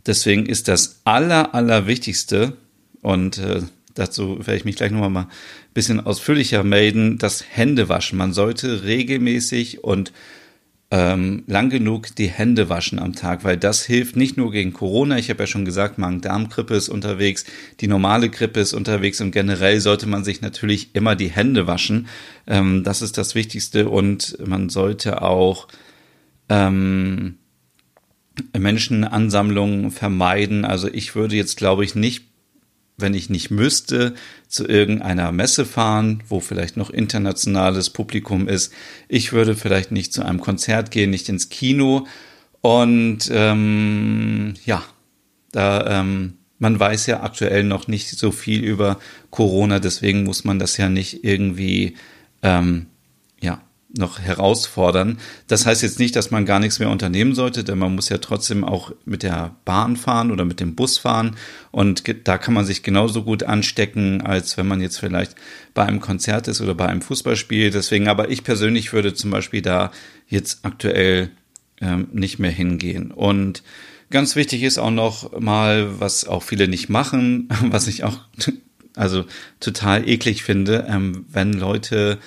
deswegen 0.05 0.45
ist 0.45 0.67
das 0.67 0.99
aller 1.05 1.55
allerwichtigste 1.55 2.57
und 3.01 3.37
äh, 3.37 3.61
dazu 3.93 4.39
werde 4.39 4.57
ich 4.57 4.65
mich 4.65 4.75
gleich 4.75 4.91
nochmal 4.91 5.09
mal 5.09 5.21
ein 5.21 5.73
bisschen 5.73 6.05
ausführlicher 6.05 6.63
melden. 6.63 7.17
Das 7.17 7.45
Händewaschen. 7.49 8.17
Man 8.17 8.33
sollte 8.33 8.83
regelmäßig 8.83 9.83
und 9.85 10.11
ähm, 10.91 11.43
lang 11.47 11.69
genug 11.69 12.13
die 12.17 12.27
Hände 12.27 12.67
waschen 12.67 12.99
am 12.99 13.13
Tag, 13.13 13.45
weil 13.45 13.55
das 13.55 13.85
hilft 13.85 14.17
nicht 14.17 14.35
nur 14.35 14.51
gegen 14.51 14.73
Corona. 14.73 15.17
Ich 15.17 15.29
habe 15.29 15.43
ja 15.43 15.47
schon 15.47 15.63
gesagt, 15.63 15.97
Magen-Darm-Grippe 15.97 16.75
ist 16.75 16.89
unterwegs, 16.89 17.45
die 17.79 17.87
normale 17.87 18.29
Grippe 18.29 18.59
ist 18.59 18.73
unterwegs 18.73 19.21
und 19.21 19.31
generell 19.31 19.79
sollte 19.79 20.05
man 20.05 20.25
sich 20.25 20.41
natürlich 20.41 20.93
immer 20.93 21.15
die 21.15 21.29
Hände 21.29 21.65
waschen. 21.65 22.07
Ähm, 22.45 22.83
das 22.83 23.01
ist 23.01 23.17
das 23.17 23.35
Wichtigste 23.35 23.89
und 23.89 24.37
man 24.45 24.67
sollte 24.67 25.21
auch 25.21 25.69
ähm, 26.49 27.35
Menschenansammlungen 28.57 29.91
vermeiden. 29.91 30.65
Also 30.65 30.89
ich 30.91 31.15
würde 31.15 31.37
jetzt, 31.37 31.55
glaube 31.55 31.85
ich, 31.85 31.95
nicht, 31.95 32.30
wenn 33.01 33.13
ich 33.13 33.29
nicht 33.29 33.51
müsste, 33.51 34.13
zu 34.47 34.67
irgendeiner 34.67 35.31
Messe 35.31 35.65
fahren, 35.65 36.23
wo 36.27 36.39
vielleicht 36.39 36.77
noch 36.77 36.89
internationales 36.89 37.89
Publikum 37.89 38.47
ist. 38.47 38.71
Ich 39.07 39.33
würde 39.33 39.55
vielleicht 39.55 39.91
nicht 39.91 40.13
zu 40.13 40.23
einem 40.23 40.39
Konzert 40.39 40.91
gehen, 40.91 41.09
nicht 41.09 41.29
ins 41.29 41.49
Kino. 41.49 42.07
Und 42.61 43.29
ähm, 43.31 44.53
ja, 44.65 44.83
da 45.51 46.01
ähm, 46.01 46.33
man 46.59 46.79
weiß 46.79 47.07
ja 47.07 47.23
aktuell 47.23 47.63
noch 47.63 47.87
nicht 47.87 48.09
so 48.09 48.31
viel 48.31 48.63
über 48.63 48.99
Corona, 49.31 49.79
deswegen 49.79 50.23
muss 50.23 50.43
man 50.43 50.59
das 50.59 50.77
ja 50.77 50.89
nicht 50.89 51.23
irgendwie 51.23 51.95
ähm, 52.43 52.85
noch 53.93 54.19
herausfordern. 54.19 55.17
Das 55.47 55.65
heißt 55.65 55.81
jetzt 55.81 55.99
nicht, 55.99 56.15
dass 56.15 56.31
man 56.31 56.45
gar 56.45 56.59
nichts 56.59 56.79
mehr 56.79 56.89
unternehmen 56.89 57.35
sollte, 57.35 57.63
denn 57.63 57.77
man 57.77 57.93
muss 57.95 58.09
ja 58.09 58.19
trotzdem 58.19 58.63
auch 58.63 58.93
mit 59.05 59.23
der 59.23 59.55
Bahn 59.65 59.97
fahren 59.97 60.31
oder 60.31 60.45
mit 60.45 60.59
dem 60.59 60.75
Bus 60.75 60.97
fahren 60.97 61.35
und 61.71 62.03
da 62.23 62.37
kann 62.37 62.53
man 62.53 62.65
sich 62.65 62.83
genauso 62.83 63.23
gut 63.23 63.43
anstecken, 63.43 64.21
als 64.21 64.57
wenn 64.57 64.67
man 64.67 64.81
jetzt 64.81 64.99
vielleicht 64.99 65.35
bei 65.73 65.85
einem 65.85 65.99
Konzert 65.99 66.47
ist 66.47 66.61
oder 66.61 66.75
bei 66.75 66.87
einem 66.87 67.01
Fußballspiel. 67.01 67.71
Deswegen, 67.71 68.07
aber 68.07 68.29
ich 68.29 68.43
persönlich 68.43 68.93
würde 68.93 69.13
zum 69.13 69.31
Beispiel 69.31 69.61
da 69.61 69.91
jetzt 70.27 70.59
aktuell 70.63 71.31
ähm, 71.81 72.07
nicht 72.13 72.39
mehr 72.39 72.51
hingehen. 72.51 73.11
Und 73.11 73.63
ganz 74.09 74.35
wichtig 74.35 74.63
ist 74.63 74.77
auch 74.77 74.91
noch 74.91 75.39
mal, 75.39 75.99
was 75.99 76.25
auch 76.25 76.43
viele 76.43 76.67
nicht 76.67 76.89
machen, 76.89 77.49
was 77.61 77.87
ich 77.87 78.03
auch 78.03 78.19
also 78.95 79.25
total 79.59 80.07
eklig 80.07 80.43
finde, 80.43 80.85
ähm, 80.89 81.25
wenn 81.29 81.53
Leute 81.53 82.19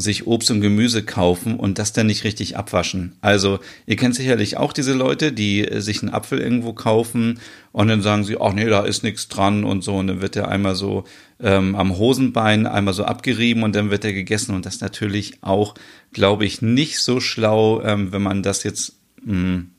sich 0.00 0.26
Obst 0.26 0.50
und 0.50 0.60
Gemüse 0.60 1.02
kaufen 1.02 1.56
und 1.56 1.78
das 1.78 1.92
dann 1.92 2.06
nicht 2.06 2.24
richtig 2.24 2.56
abwaschen. 2.56 3.16
Also 3.20 3.58
ihr 3.86 3.96
kennt 3.96 4.14
sicherlich 4.14 4.56
auch 4.56 4.72
diese 4.72 4.94
Leute, 4.94 5.32
die 5.32 5.66
äh, 5.66 5.80
sich 5.80 6.02
einen 6.02 6.12
Apfel 6.12 6.40
irgendwo 6.40 6.72
kaufen 6.72 7.38
und 7.72 7.88
dann 7.88 8.02
sagen 8.02 8.24
sie, 8.24 8.40
ach 8.40 8.52
nee, 8.52 8.66
da 8.66 8.84
ist 8.84 9.02
nichts 9.02 9.28
dran 9.28 9.64
und 9.64 9.84
so. 9.84 9.96
Und 9.96 10.06
dann 10.08 10.22
wird 10.22 10.34
der 10.34 10.48
einmal 10.48 10.74
so 10.74 11.04
ähm, 11.40 11.74
am 11.74 11.96
Hosenbein 11.96 12.66
einmal 12.66 12.94
so 12.94 13.04
abgerieben 13.04 13.62
und 13.62 13.76
dann 13.76 13.90
wird 13.90 14.04
er 14.04 14.12
gegessen. 14.12 14.54
Und 14.54 14.66
das 14.66 14.80
natürlich 14.80 15.42
auch, 15.42 15.74
glaube 16.12 16.44
ich, 16.44 16.62
nicht 16.62 16.98
so 16.98 17.20
schlau, 17.20 17.82
ähm, 17.82 18.12
wenn 18.12 18.22
man 18.22 18.42
das 18.42 18.64
jetzt 18.64 18.94
mh, 19.22 19.32
hm, 19.32 19.70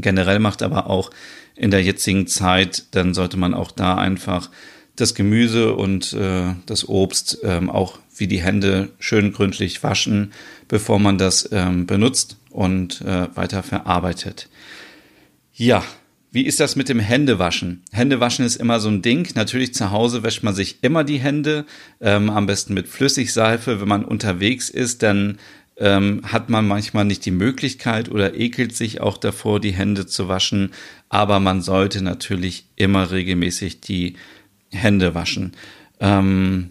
generell 0.00 0.38
macht, 0.38 0.62
aber 0.62 0.88
auch 0.88 1.10
in 1.54 1.70
der 1.70 1.82
jetzigen 1.82 2.26
Zeit, 2.26 2.84
dann 2.92 3.12
sollte 3.12 3.36
man 3.36 3.54
auch 3.54 3.70
da 3.70 3.96
einfach 3.96 4.50
das 5.00 5.14
Gemüse 5.14 5.74
und 5.74 6.12
äh, 6.12 6.54
das 6.66 6.88
Obst 6.88 7.38
ähm, 7.42 7.70
auch 7.70 7.98
wie 8.16 8.26
die 8.26 8.40
Hände 8.42 8.90
schön 8.98 9.32
gründlich 9.32 9.82
waschen, 9.82 10.32
bevor 10.68 10.98
man 10.98 11.18
das 11.18 11.48
ähm, 11.52 11.86
benutzt 11.86 12.36
und 12.50 13.00
äh, 13.00 13.34
weiter 13.34 13.62
verarbeitet. 13.62 14.48
Ja, 15.54 15.82
wie 16.32 16.46
ist 16.46 16.60
das 16.60 16.76
mit 16.76 16.88
dem 16.88 17.00
Händewaschen? 17.00 17.82
Händewaschen 17.90 18.44
ist 18.44 18.56
immer 18.56 18.78
so 18.78 18.88
ein 18.88 19.02
Ding. 19.02 19.28
Natürlich 19.34 19.74
zu 19.74 19.90
Hause 19.90 20.22
wäscht 20.22 20.44
man 20.44 20.54
sich 20.54 20.78
immer 20.82 21.02
die 21.02 21.18
Hände, 21.18 21.64
ähm, 22.00 22.30
am 22.30 22.46
besten 22.46 22.72
mit 22.72 22.86
Flüssigseife. 22.86 23.80
Wenn 23.80 23.88
man 23.88 24.04
unterwegs 24.04 24.70
ist, 24.70 25.02
dann 25.02 25.38
ähm, 25.76 26.20
hat 26.24 26.48
man 26.48 26.68
manchmal 26.68 27.04
nicht 27.04 27.24
die 27.24 27.32
Möglichkeit 27.32 28.10
oder 28.10 28.34
ekelt 28.34 28.76
sich 28.76 29.00
auch 29.00 29.16
davor, 29.16 29.58
die 29.58 29.72
Hände 29.72 30.06
zu 30.06 30.28
waschen. 30.28 30.70
Aber 31.08 31.40
man 31.40 31.62
sollte 31.62 32.00
natürlich 32.00 32.66
immer 32.76 33.10
regelmäßig 33.10 33.80
die 33.80 34.14
Hände 34.70 35.14
waschen. 35.14 35.52
Ähm, 36.00 36.70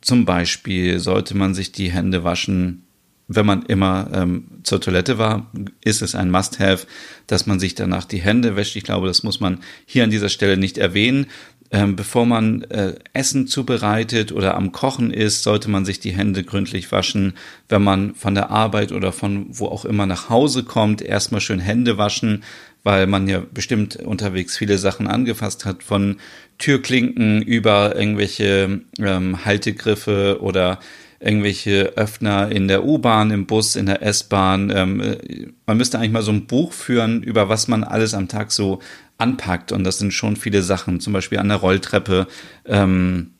zum 0.00 0.24
Beispiel 0.24 0.98
sollte 0.98 1.36
man 1.36 1.54
sich 1.54 1.72
die 1.72 1.90
Hände 1.90 2.24
waschen, 2.24 2.84
wenn 3.32 3.46
man 3.46 3.62
immer 3.62 4.08
ähm, 4.12 4.44
zur 4.64 4.80
Toilette 4.80 5.16
war, 5.16 5.46
ist 5.84 6.02
es 6.02 6.16
ein 6.16 6.32
Must-Have, 6.32 6.86
dass 7.28 7.46
man 7.46 7.60
sich 7.60 7.76
danach 7.76 8.04
die 8.04 8.20
Hände 8.20 8.56
wäscht. 8.56 8.74
Ich 8.74 8.82
glaube, 8.82 9.06
das 9.06 9.22
muss 9.22 9.38
man 9.38 9.60
hier 9.86 10.02
an 10.02 10.10
dieser 10.10 10.28
Stelle 10.28 10.56
nicht 10.56 10.78
erwähnen. 10.78 11.26
Ähm, 11.70 11.94
bevor 11.94 12.26
man 12.26 12.62
äh, 12.62 12.96
Essen 13.12 13.46
zubereitet 13.46 14.32
oder 14.32 14.56
am 14.56 14.72
Kochen 14.72 15.12
ist, 15.12 15.44
sollte 15.44 15.70
man 15.70 15.84
sich 15.84 16.00
die 16.00 16.10
Hände 16.10 16.42
gründlich 16.42 16.90
waschen. 16.90 17.34
Wenn 17.68 17.84
man 17.84 18.16
von 18.16 18.34
der 18.34 18.50
Arbeit 18.50 18.90
oder 18.90 19.12
von 19.12 19.46
wo 19.48 19.66
auch 19.66 19.84
immer 19.84 20.06
nach 20.06 20.28
Hause 20.28 20.64
kommt, 20.64 21.00
erstmal 21.00 21.40
schön 21.40 21.60
Hände 21.60 21.96
waschen, 21.96 22.42
weil 22.82 23.06
man 23.06 23.28
ja 23.28 23.42
bestimmt 23.52 23.96
unterwegs 23.96 24.56
viele 24.56 24.78
Sachen 24.78 25.06
angefasst 25.06 25.64
hat, 25.64 25.82
von 25.82 26.16
Türklinken 26.58 27.42
über 27.42 27.96
irgendwelche 27.96 28.80
ähm, 28.98 29.44
Haltegriffe 29.44 30.38
oder 30.40 30.78
irgendwelche 31.20 31.92
Öffner 31.96 32.50
in 32.50 32.66
der 32.66 32.84
U-Bahn, 32.84 33.30
im 33.30 33.46
Bus, 33.46 33.76
in 33.76 33.86
der 33.86 34.02
S-Bahn. 34.02 34.72
Ähm, 34.74 35.00
äh, 35.00 35.46
man 35.66 35.76
müsste 35.76 35.98
eigentlich 35.98 36.12
mal 36.12 36.22
so 36.22 36.32
ein 36.32 36.46
Buch 36.46 36.72
führen, 36.72 37.22
über 37.22 37.48
was 37.48 37.68
man 37.68 37.84
alles 37.84 38.14
am 38.14 38.28
Tag 38.28 38.52
so 38.52 38.80
anpackt. 39.18 39.70
Und 39.70 39.84
das 39.84 39.98
sind 39.98 40.12
schon 40.12 40.36
viele 40.36 40.62
Sachen. 40.62 41.00
Zum 41.00 41.12
Beispiel 41.12 41.38
an 41.38 41.48
der 41.48 41.58
Rolltreppe 41.58 42.26
ähm, 42.64 43.32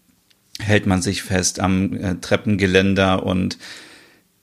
hält 0.58 0.86
man 0.86 1.00
sich 1.00 1.22
fest, 1.22 1.58
am 1.58 1.94
äh, 1.96 2.16
Treppengeländer 2.20 3.24
und 3.24 3.56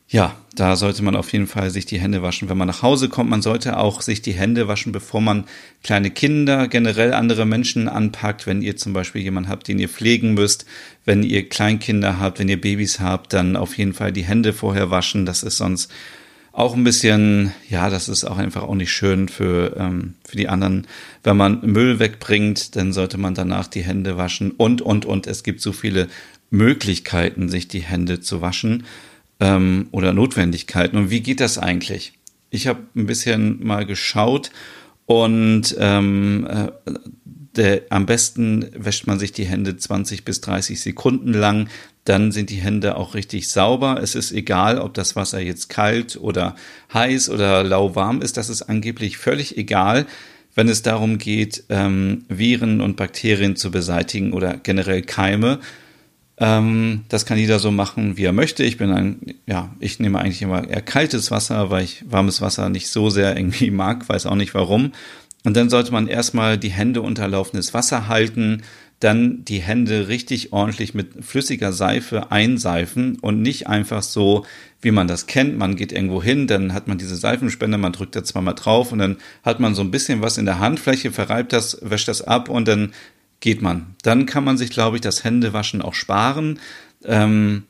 ja, 0.10 0.36
da 0.56 0.78
sollte 0.78 1.04
man 1.04 1.18
auf 1.18 1.34
jeden 1.34 1.48
Fall 1.48 1.70
sich 1.70 1.86
die 1.86 2.00
Hände 2.00 2.22
waschen, 2.22 2.48
wenn 2.48 2.58
man 2.58 2.68
nach 2.68 2.82
Hause 2.82 3.10
kommt. 3.10 3.30
Man 3.30 3.42
sollte 3.42 3.78
auch 3.78 4.02
sich 4.02 4.22
die 4.22 4.32
Hände 4.32 4.70
waschen, 4.70 4.94
bevor 4.94 5.20
man 5.20 5.44
kleine 5.84 6.12
Kinder, 6.12 6.70
generell 6.70 7.14
andere 7.14 7.46
Menschen 7.46 7.90
anpackt. 7.90 8.48
Wenn 8.48 8.62
ihr 8.62 8.78
zum 8.78 8.94
Beispiel 8.94 9.22
jemanden 9.22 9.50
habt, 9.50 9.68
den 9.68 9.80
ihr 9.80 9.90
pflegen 9.90 10.34
müsst, 10.34 10.66
wenn 11.04 11.24
ihr 11.24 11.50
Kleinkinder 11.50 12.20
habt, 12.20 12.40
wenn 12.40 12.48
ihr 12.48 12.60
Babys 12.60 13.02
habt, 13.02 13.34
dann 13.34 13.58
auf 13.58 13.78
jeden 13.78 13.94
Fall 13.94 14.14
die 14.14 14.24
Hände 14.24 14.54
vorher 14.54 14.90
waschen. 14.90 15.26
Das 15.26 15.44
ist 15.44 15.58
sonst 15.58 15.92
auch 16.54 16.74
ein 16.74 16.86
bisschen, 16.86 17.52
ja, 17.70 17.90
das 17.90 18.08
ist 18.08 18.24
auch 18.24 18.38
einfach 18.38 18.64
auch 18.64 18.76
nicht 18.76 18.94
schön 18.94 19.28
für, 19.28 19.76
ähm, 19.78 20.14
für 20.24 20.38
die 20.38 20.48
anderen. 20.48 20.88
Wenn 21.24 21.36
man 21.36 21.60
Müll 21.64 22.00
wegbringt, 22.00 22.78
dann 22.78 22.94
sollte 22.94 23.18
man 23.18 23.36
danach 23.36 23.68
die 23.68 23.84
Hände 23.84 24.16
waschen 24.16 24.52
und, 24.52 24.82
und, 24.82 25.06
und. 25.06 25.28
Es 25.28 25.44
gibt 25.44 25.60
so 25.60 25.74
viele 25.74 26.08
Möglichkeiten, 26.50 27.50
sich 27.50 27.68
die 27.68 27.82
Hände 27.82 28.22
zu 28.22 28.42
waschen 28.42 28.86
ähm, 29.40 29.88
oder 29.92 30.14
Notwendigkeiten. 30.14 30.98
Und 30.98 31.10
wie 31.10 31.22
geht 31.22 31.40
das 31.40 31.58
eigentlich? 31.58 32.14
Ich 32.50 32.68
habe 32.68 32.80
ein 32.96 33.06
bisschen 33.06 33.66
mal 33.66 33.86
geschaut 33.86 34.52
und 35.06 35.76
ähm, 35.80 36.48
äh, 36.50 36.72
der, 37.58 37.82
am 37.90 38.06
besten 38.06 38.68
wäscht 38.76 39.08
man 39.08 39.20
sich 39.20 39.32
die 39.32 39.46
Hände 39.46 39.76
20 39.76 40.24
bis 40.24 40.42
30 40.42 40.80
Sekunden 40.80 41.34
lang. 41.34 41.70
Dann 42.04 42.32
sind 42.32 42.50
die 42.50 42.62
Hände 42.62 42.96
auch 42.96 43.16
richtig 43.16 43.50
sauber. 43.50 44.00
Es 44.02 44.16
ist 44.16 44.32
egal, 44.32 44.80
ob 44.80 44.94
das 44.94 45.16
Wasser 45.16 45.40
jetzt 45.42 45.68
kalt 45.70 46.18
oder 46.22 46.56
heiß 46.94 47.30
oder 47.30 47.64
lauwarm 47.64 48.22
ist. 48.22 48.38
Das 48.38 48.50
ist 48.50 48.62
angeblich 48.64 49.18
völlig 49.18 49.58
egal, 49.58 50.06
wenn 50.56 50.70
es 50.70 50.84
darum 50.84 51.18
geht, 51.18 51.64
ähm, 51.70 52.26
Viren 52.30 52.80
und 52.82 52.96
Bakterien 52.96 53.56
zu 53.56 53.72
beseitigen 53.72 54.34
oder 54.34 54.58
generell 54.58 55.02
Keime. 55.02 55.60
Ähm, 56.40 57.06
das 57.10 57.26
kann 57.26 57.38
jeder 57.38 57.60
so 57.60 57.72
machen, 57.72 58.18
wie 58.18 58.26
er 58.26 58.34
möchte. 58.34 58.64
Ich 58.64 58.78
bin 58.78 58.92
ein, 58.92 59.20
ja, 59.48 59.76
ich 59.80 60.00
nehme 60.00 60.20
eigentlich 60.20 60.42
immer 60.42 60.68
eher 60.68 60.82
kaltes 60.82 61.32
Wasser, 61.32 61.70
weil 61.72 61.84
ich 61.84 62.04
warmes 62.08 62.42
Wasser 62.42 62.70
nicht 62.70 62.90
so 62.90 63.10
sehr 63.10 63.36
irgendwie 63.36 63.72
mag, 63.72 64.08
weiß 64.08 64.26
auch 64.28 64.36
nicht 64.36 64.54
warum. 64.54 64.92
Und 65.44 65.56
dann 65.56 65.70
sollte 65.70 65.92
man 65.92 66.08
erstmal 66.08 66.58
die 66.58 66.70
Hände 66.70 67.02
unter 67.02 67.28
laufendes 67.28 67.74
Wasser 67.74 68.08
halten, 68.08 68.64
dann 69.00 69.46
die 69.46 69.60
Hände 69.60 70.08
richtig 70.08 70.54
ordentlich 70.54 70.94
mit 70.96 71.24
flüssiger 71.24 71.72
Seife 71.72 72.32
einseifen 72.32 73.18
und 73.20 73.42
nicht 73.42 73.68
einfach 73.68 74.02
so, 74.02 74.46
wie 74.82 74.92
man 74.92 75.08
das 75.08 75.28
kennt. 75.28 75.58
Man 75.58 75.76
geht 75.76 75.92
irgendwo 75.92 76.22
hin, 76.22 76.48
dann 76.48 76.74
hat 76.74 76.88
man 76.88 76.98
diese 76.98 77.16
Seifenspende, 77.16 77.78
man 77.78 77.94
drückt 77.94 78.16
da 78.16 78.24
zweimal 78.24 78.56
drauf 78.56 78.92
und 78.92 79.00
dann 79.00 79.18
hat 79.44 79.60
man 79.60 79.76
so 79.76 79.82
ein 79.84 79.92
bisschen 79.92 80.22
was 80.22 80.40
in 80.40 80.46
der 80.46 80.60
Handfläche, 80.60 81.12
verreibt 81.12 81.54
das, 81.54 81.78
wäscht 81.82 82.08
das 82.08 82.24
ab 82.24 82.50
und 82.50 82.68
dann 82.68 82.94
geht 83.40 83.62
man. 83.62 83.96
Dann 84.04 84.26
kann 84.26 84.44
man 84.44 84.58
sich, 84.58 84.70
glaube 84.70 84.98
ich, 84.98 85.02
das 85.02 85.24
Händewaschen 85.24 85.82
auch 85.82 85.94
sparen. 85.94 86.60
Ähm, 87.04 87.64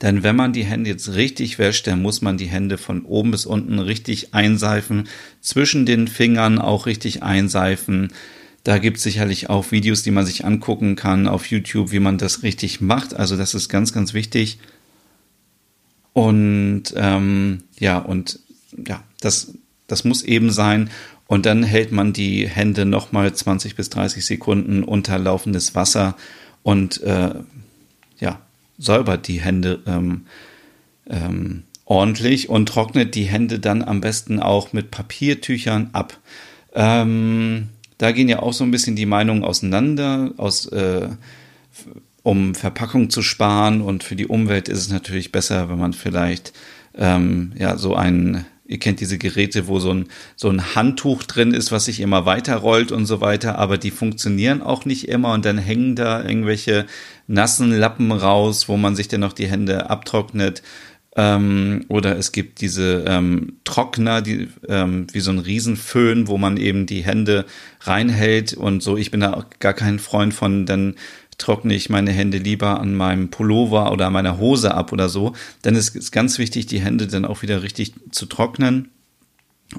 denn 0.00 0.22
wenn 0.22 0.36
man 0.36 0.52
die 0.52 0.64
Hände 0.64 0.90
jetzt 0.90 1.14
richtig 1.14 1.58
wäscht, 1.58 1.86
dann 1.86 2.02
muss 2.02 2.22
man 2.22 2.36
die 2.36 2.46
Hände 2.46 2.78
von 2.78 3.02
oben 3.02 3.30
bis 3.30 3.46
unten 3.46 3.78
richtig 3.78 4.34
einseifen, 4.34 5.08
zwischen 5.40 5.86
den 5.86 6.08
Fingern 6.08 6.58
auch 6.58 6.86
richtig 6.86 7.22
einseifen. 7.22 8.12
Da 8.64 8.78
gibt 8.78 8.96
es 8.96 9.02
sicherlich 9.02 9.50
auch 9.50 9.72
Videos, 9.72 10.02
die 10.02 10.10
man 10.10 10.24
sich 10.24 10.44
angucken 10.44 10.96
kann 10.96 11.28
auf 11.28 11.46
YouTube, 11.46 11.92
wie 11.92 12.00
man 12.00 12.16
das 12.16 12.42
richtig 12.42 12.80
macht. 12.80 13.14
Also 13.14 13.36
das 13.36 13.54
ist 13.54 13.68
ganz, 13.68 13.92
ganz 13.92 14.14
wichtig. 14.14 14.58
Und 16.14 16.84
ähm, 16.96 17.64
ja, 17.78 17.98
und 17.98 18.40
ja, 18.86 19.02
das, 19.20 19.52
das 19.86 20.04
muss 20.04 20.22
eben 20.22 20.50
sein. 20.50 20.90
Und 21.26 21.46
dann 21.46 21.62
hält 21.62 21.90
man 21.90 22.12
die 22.12 22.48
Hände 22.48 22.84
nochmal 22.84 23.32
20 23.32 23.76
bis 23.76 23.90
30 23.90 24.24
Sekunden 24.24 24.84
unter 24.84 25.18
laufendes 25.18 25.74
Wasser 25.74 26.16
und 26.62 27.02
äh, 27.02 27.34
ja, 28.18 28.40
säubert 28.78 29.28
die 29.28 29.40
Hände 29.40 29.80
ähm, 29.86 30.26
ähm, 31.08 31.62
ordentlich 31.84 32.48
und 32.48 32.66
trocknet 32.66 33.14
die 33.14 33.24
Hände 33.24 33.58
dann 33.58 33.82
am 33.82 34.00
besten 34.00 34.40
auch 34.40 34.72
mit 34.72 34.90
Papiertüchern 34.90 35.90
ab. 35.92 36.18
Ähm, 36.74 37.68
da 37.98 38.12
gehen 38.12 38.28
ja 38.28 38.40
auch 38.40 38.52
so 38.52 38.64
ein 38.64 38.70
bisschen 38.70 38.96
die 38.96 39.06
Meinungen 39.06 39.44
auseinander, 39.44 40.32
aus, 40.36 40.66
äh, 40.66 41.08
um 42.22 42.54
Verpackung 42.54 43.10
zu 43.10 43.22
sparen 43.22 43.80
und 43.80 44.02
für 44.02 44.16
die 44.16 44.26
Umwelt 44.26 44.68
ist 44.68 44.78
es 44.78 44.90
natürlich 44.90 45.30
besser, 45.30 45.68
wenn 45.68 45.78
man 45.78 45.92
vielleicht 45.92 46.52
ähm, 46.96 47.52
ja 47.56 47.76
so 47.76 47.94
ein 47.94 48.46
ihr 48.66 48.78
kennt 48.78 49.00
diese 49.00 49.18
Geräte, 49.18 49.68
wo 49.68 49.78
so 49.78 49.92
ein, 49.92 50.06
so 50.36 50.48
ein 50.48 50.74
Handtuch 50.74 51.22
drin 51.24 51.52
ist, 51.52 51.70
was 51.70 51.84
sich 51.84 52.00
immer 52.00 52.24
weiterrollt 52.26 52.92
und 52.92 53.06
so 53.06 53.20
weiter, 53.20 53.58
aber 53.58 53.78
die 53.78 53.90
funktionieren 53.90 54.62
auch 54.62 54.84
nicht 54.84 55.08
immer 55.08 55.32
und 55.32 55.44
dann 55.44 55.58
hängen 55.58 55.96
da 55.96 56.22
irgendwelche 56.24 56.86
nassen 57.26 57.72
Lappen 57.72 58.12
raus, 58.12 58.68
wo 58.68 58.76
man 58.76 58.96
sich 58.96 59.08
dann 59.08 59.20
noch 59.20 59.32
die 59.32 59.48
Hände 59.48 59.90
abtrocknet. 59.90 60.62
Ähm, 61.16 61.84
oder 61.88 62.16
es 62.18 62.32
gibt 62.32 62.60
diese 62.60 63.04
ähm, 63.06 63.58
Trockner, 63.62 64.20
die 64.20 64.48
ähm, 64.68 65.06
wie 65.12 65.20
so 65.20 65.30
ein 65.30 65.38
Riesenföhn, 65.38 66.26
wo 66.26 66.38
man 66.38 66.56
eben 66.56 66.86
die 66.86 67.04
Hände 67.04 67.44
reinhält 67.82 68.54
und 68.54 68.82
so. 68.82 68.96
Ich 68.96 69.12
bin 69.12 69.20
da 69.20 69.34
auch 69.34 69.44
gar 69.60 69.74
kein 69.74 70.00
Freund 70.00 70.34
von, 70.34 70.66
dann 70.66 70.96
trockne 71.38 71.74
ich 71.74 71.90
meine 71.90 72.12
Hände 72.12 72.38
lieber 72.38 72.80
an 72.80 72.94
meinem 72.94 73.30
Pullover 73.30 73.92
oder 73.92 74.10
meiner 74.10 74.38
Hose 74.38 74.74
ab 74.74 74.92
oder 74.92 75.08
so. 75.08 75.34
Denn 75.64 75.76
es 75.76 75.90
ist 75.90 76.12
ganz 76.12 76.38
wichtig, 76.38 76.66
die 76.66 76.80
Hände 76.80 77.06
dann 77.06 77.24
auch 77.24 77.42
wieder 77.42 77.62
richtig 77.62 77.94
zu 78.10 78.26
trocknen. 78.26 78.90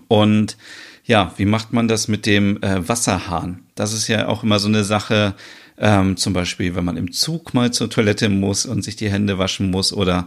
Und 0.08 0.58
ja, 1.06 1.34
wie 1.38 1.46
macht 1.46 1.74
man 1.74 1.88
das 1.88 2.08
mit 2.08 2.26
dem 2.26 2.62
äh, 2.64 2.88
Wasserhahn? 2.88 3.64
Das 3.76 3.94
ist 3.94 4.08
ja 4.08 4.28
auch 4.28 4.44
immer 4.44 4.60
so 4.60 4.68
eine 4.68 4.84
Sache, 4.84 5.36
ähm, 5.78 6.18
zum 6.18 6.34
Beispiel, 6.34 6.76
wenn 6.76 6.86
man 6.86 6.98
im 6.98 7.12
Zug 7.12 7.54
mal 7.54 7.72
zur 7.72 7.90
Toilette 7.90 8.30
muss 8.30 8.66
und 8.66 8.84
sich 8.84 8.96
die 8.96 9.10
Hände 9.10 9.38
waschen 9.38 9.72
muss 9.72 9.92
oder 9.94 10.26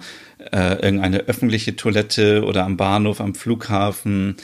äh, 0.53 0.75
irgendeine 0.75 1.21
öffentliche 1.21 1.75
Toilette 1.75 2.45
oder 2.45 2.65
am 2.65 2.77
Bahnhof, 2.77 3.21
am 3.21 3.35
Flughafen. 3.35 4.37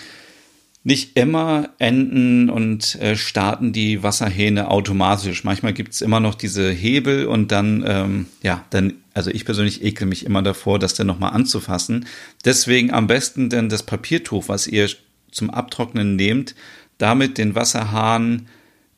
Nicht 0.87 1.17
immer 1.17 1.71
enden 1.79 2.51
und 2.51 2.95
äh, 3.01 3.17
starten 3.17 3.73
die 3.73 4.03
Wasserhähne 4.03 4.71
automatisch. 4.71 5.43
Manchmal 5.43 5.73
gibt's 5.73 6.03
immer 6.03 6.21
noch 6.21 6.35
diese 6.35 6.71
Hebel 6.71 7.27
und 7.27 7.51
dann, 7.53 7.83
ähm, 7.87 8.27
ja, 8.43 8.65
dann, 8.71 8.95
also 9.15 9.31
ich 9.31 9.47
persönlich 9.47 9.83
ekel 9.83 10.07
mich 10.07 10.27
immer 10.27 10.43
davor, 10.43 10.79
das 10.79 10.95
dann 10.95 11.07
nochmal 11.07 11.33
anzufassen. 11.33 12.07
Deswegen 12.45 12.93
am 12.93 13.07
besten 13.07 13.49
denn 13.49 13.71
das 13.71 13.83
Papiertuch, 13.83 14.49
was 14.49 14.67
ihr 14.67 14.89
zum 15.31 15.49
Abtrocknen 15.51 16.17
nehmt, 16.17 16.55
damit 16.99 17.39
den 17.39 17.55
Wasserhahn 17.55 18.47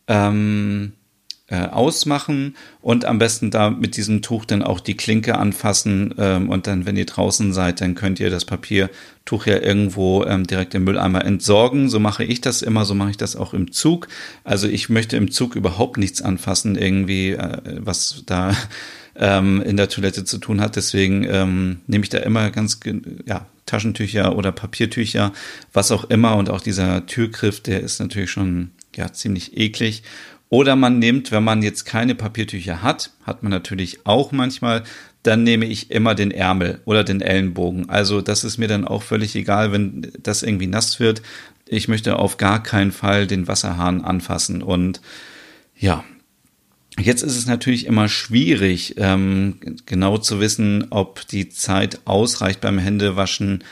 ähm, 0.09 0.93
äh, 1.49 1.67
ausmachen 1.67 2.57
und 2.81 3.05
am 3.05 3.21
besten 3.21 3.53
da 3.53 3.71
mit 3.71 3.97
diesem 3.97 4.21
Tuch 4.21 4.45
dann 4.45 4.65
auch 4.65 4.81
die 4.81 4.97
Klinke 4.97 5.39
anfassen 5.39 6.13
ähm, 6.19 6.49
und 6.49 6.67
dann, 6.67 6.87
wenn 6.87 6.97
ihr 6.97 7.07
draußen 7.07 7.53
seid, 7.53 7.81
dann 7.81 7.95
könnt 7.95 8.19
ihr 8.19 8.31
das 8.31 8.45
Papiertuch 8.45 9.47
ja 9.47 9.61
irgendwo 9.61 10.25
ähm, 10.25 10.47
direkt 10.47 10.75
im 10.75 10.83
Mülleimer 10.83 11.25
entsorgen. 11.25 11.89
So 11.89 12.01
mache 12.01 12.25
ich 12.25 12.41
das 12.41 12.63
immer, 12.63 12.85
so 12.85 12.97
mache 12.97 13.11
ich 13.11 13.17
das 13.17 13.37
auch 13.37 13.55
im 13.55 13.71
Zug. 13.71 14.09
Also 14.43 14.67
ich 14.67 14.89
möchte 14.89 15.17
im 15.17 15.31
Zug 15.31 15.55
überhaupt 15.55 15.99
nichts 15.99 16.21
anfassen, 16.21 16.77
irgendwie, 16.77 17.31
äh, 17.31 17.59
was 17.79 18.25
da 18.27 18.53
ähm, 19.15 19.63
in 19.63 19.77
der 19.77 19.89
Toilette 19.89 20.25
zu 20.25 20.39
tun 20.39 20.61
hat. 20.61 20.75
Deswegen 20.75 21.25
ähm, 21.31 21.81
nehme 21.87 22.03
ich 22.03 22.11
da 22.11 22.19
immer 22.19 22.51
ganz, 22.51 22.81
ja, 23.25 23.47
Taschentücher 23.67 24.37
oder 24.37 24.51
Papiertücher, 24.51 25.33
was 25.73 25.93
auch 25.93 26.11
immer. 26.11 26.37
Und 26.37 26.51
auch 26.51 26.61
dieser 26.61 27.07
Türgriff, 27.07 27.61
der 27.61 27.81
ist 27.81 28.01
natürlich 28.01 28.31
schon 28.33 28.71
ja 28.97 29.13
ziemlich 29.13 29.57
eklig. 29.57 30.03
Oder 30.49 30.77
man 30.77 30.99
nimmt, 30.99 31.33
wenn 31.33 31.43
man 31.43 31.63
jetzt 31.63 31.85
keine 31.85 32.15
Papiertücher 32.15 32.83
hat, 32.83 33.11
hat 33.25 33.43
man 33.43 33.51
natürlich 33.51 34.07
auch 34.07 34.31
manchmal, 34.31 34.85
dann 35.23 35.43
nehme 35.43 35.67
ich 35.67 35.91
immer 35.91 36.15
den 36.15 36.31
Ärmel 36.31 36.81
oder 36.85 37.03
den 37.03 37.21
Ellenbogen. 37.21 37.89
Also 37.89 38.21
das 38.21 38.45
ist 38.45 38.59
mir 38.59 38.69
dann 38.69 38.87
auch 38.87 39.03
völlig 39.03 39.35
egal, 39.35 39.73
wenn 39.73 40.13
das 40.23 40.45
irgendwie 40.45 40.69
nass 40.69 41.01
wird. 41.01 41.21
Ich 41.67 41.89
möchte 41.89 42.17
auf 42.17 42.37
gar 42.37 42.63
keinen 42.63 42.93
Fall 42.93 43.27
den 43.27 43.49
Wasserhahn 43.49 44.03
anfassen. 44.03 44.63
Und 44.63 45.01
ja, 45.77 46.05
jetzt 46.97 47.23
ist 47.23 47.37
es 47.37 47.47
natürlich 47.47 47.87
immer 47.87 48.09
schwierig, 48.09 48.95
ähm, 48.99 49.59
genau 49.85 50.19
zu 50.19 50.39
wissen, 50.39 50.87
ob 50.91 51.27
die 51.27 51.49
Zeit 51.49 52.01
ausreicht 52.05 52.61
beim 52.61 52.79
Händewaschen 52.79 53.65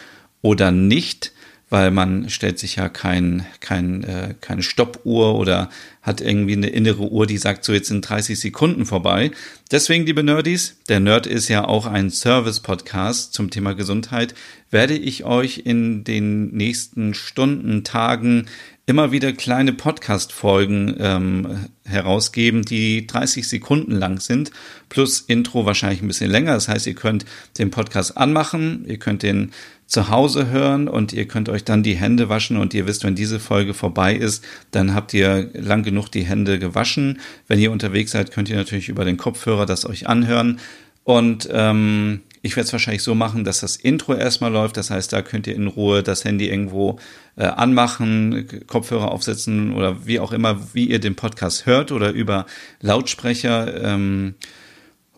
oder 0.43 0.73
nicht 0.73 1.34
weil 1.75 1.91
man 1.91 2.31
stellt 2.31 2.61
sich 2.61 2.77
ja 2.77 2.89
kein, 2.89 3.45
kein, 3.59 4.05
äh, 4.05 4.37
keine 4.41 4.63
Stoppuhr 4.63 5.35
oder 5.35 5.71
hat 6.03 6.21
irgendwie 6.21 6.53
eine 6.53 6.69
innere 6.69 7.11
Uhr, 7.11 7.27
die 7.27 7.37
sagt, 7.37 7.65
so 7.65 7.73
jetzt 7.73 7.89
sind 7.89 8.09
30 8.09 8.39
Sekunden 8.39 8.87
vorbei. 8.87 9.33
Deswegen, 9.73 10.07
liebe 10.07 10.23
Nerdies, 10.23 10.77
der 10.89 11.01
Nerd 11.01 11.27
ist 11.27 11.49
ja 11.49 11.65
auch 11.65 11.87
ein 11.87 12.11
Service-Podcast 12.11 13.35
zum 13.35 13.51
Thema 13.51 13.75
Gesundheit, 13.75 14.37
werde 14.71 14.97
ich 14.97 15.25
euch 15.25 15.63
in 15.65 16.05
den 16.05 16.53
nächsten 16.53 17.13
Stunden, 17.13 17.83
Tagen 17.83 18.47
immer 18.87 19.13
wieder 19.13 19.33
kleine 19.33 19.73
Podcast-Folgen 19.73 20.97
ähm, 20.99 21.67
herausgeben, 21.85 22.63
die 22.63 23.07
30 23.07 23.49
Sekunden 23.49 23.93
lang 23.93 24.21
sind, 24.21 24.51
plus 24.91 25.21
Intro 25.21 25.65
wahrscheinlich 25.65 26.03
ein 26.03 26.09
bisschen 26.09 26.31
länger. 26.31 26.53
Das 26.53 26.69
heißt, 26.69 26.87
ihr 26.87 26.95
könnt 26.95 27.25
den 27.59 27.71
Podcast 27.71 28.17
anmachen, 28.19 28.85
ihr 28.87 28.99
könnt 28.99 29.23
den 29.23 29.53
zu 29.87 30.09
Hause 30.09 30.49
hören 30.49 30.89
und 30.89 31.13
ihr 31.13 31.27
könnt 31.27 31.49
euch 31.49 31.65
dann 31.65 31.83
die 31.83 31.95
Hände 31.95 32.29
waschen 32.29 32.57
und 32.57 32.75
ihr 32.75 32.87
wisst, 32.87 33.05
wenn 33.05 33.15
diese 33.15 33.39
Folge 33.41 33.75
vorbei 33.75 34.15
ist, 34.15 34.45
dann 34.71 34.95
habt 34.95 35.15
ihr 35.15 35.51
lang 35.55 35.83
genug 35.83 36.09
die 36.09 36.25
Hände 36.25 36.59
gewaschen. 36.59 37.21
Wenn 37.49 37.61
ihr 37.61 37.73
unterwegs 37.73 38.11
seid, 38.13 38.33
könnt 38.33 38.49
ihr 38.49 38.57
natürlich 38.57 38.89
über 38.89 39.05
den 39.05 39.17
Kopfhörer 39.17 39.67
das 39.67 39.87
euch 39.87 40.09
anhören. 40.09 40.59
Und 41.05 41.49
ähm, 41.53 42.23
ich 42.45 42.57
werde 42.57 42.67
es 42.67 42.73
wahrscheinlich 42.73 43.03
so 43.03 43.15
machen, 43.15 43.43
dass 43.43 43.61
das 43.61 43.77
Intro 43.77 44.13
erstmal 44.15 44.53
läuft. 44.53 44.77
Das 44.77 44.91
heißt, 44.91 45.11
da 45.15 45.23
könnt 45.23 45.47
ihr 45.47 45.55
in 45.55 45.67
Ruhe 45.67 46.03
das 46.03 46.27
Handy 46.27 46.51
irgendwo 46.51 46.99
äh, 47.37 47.47
anmachen, 47.47 48.47
Kopfhörer 48.67 49.11
aufsetzen 49.11 49.73
oder 49.73 50.07
wie 50.07 50.21
auch 50.21 50.31
immer, 50.31 50.75
wie 50.75 50.85
ihr 50.85 50.99
den 50.99 51.17
Podcast 51.17 51.65
hört 51.65 51.91
oder 51.91 52.11
über 52.11 52.45
Lautsprecher. 52.83 53.83
Ähm, 53.83 54.35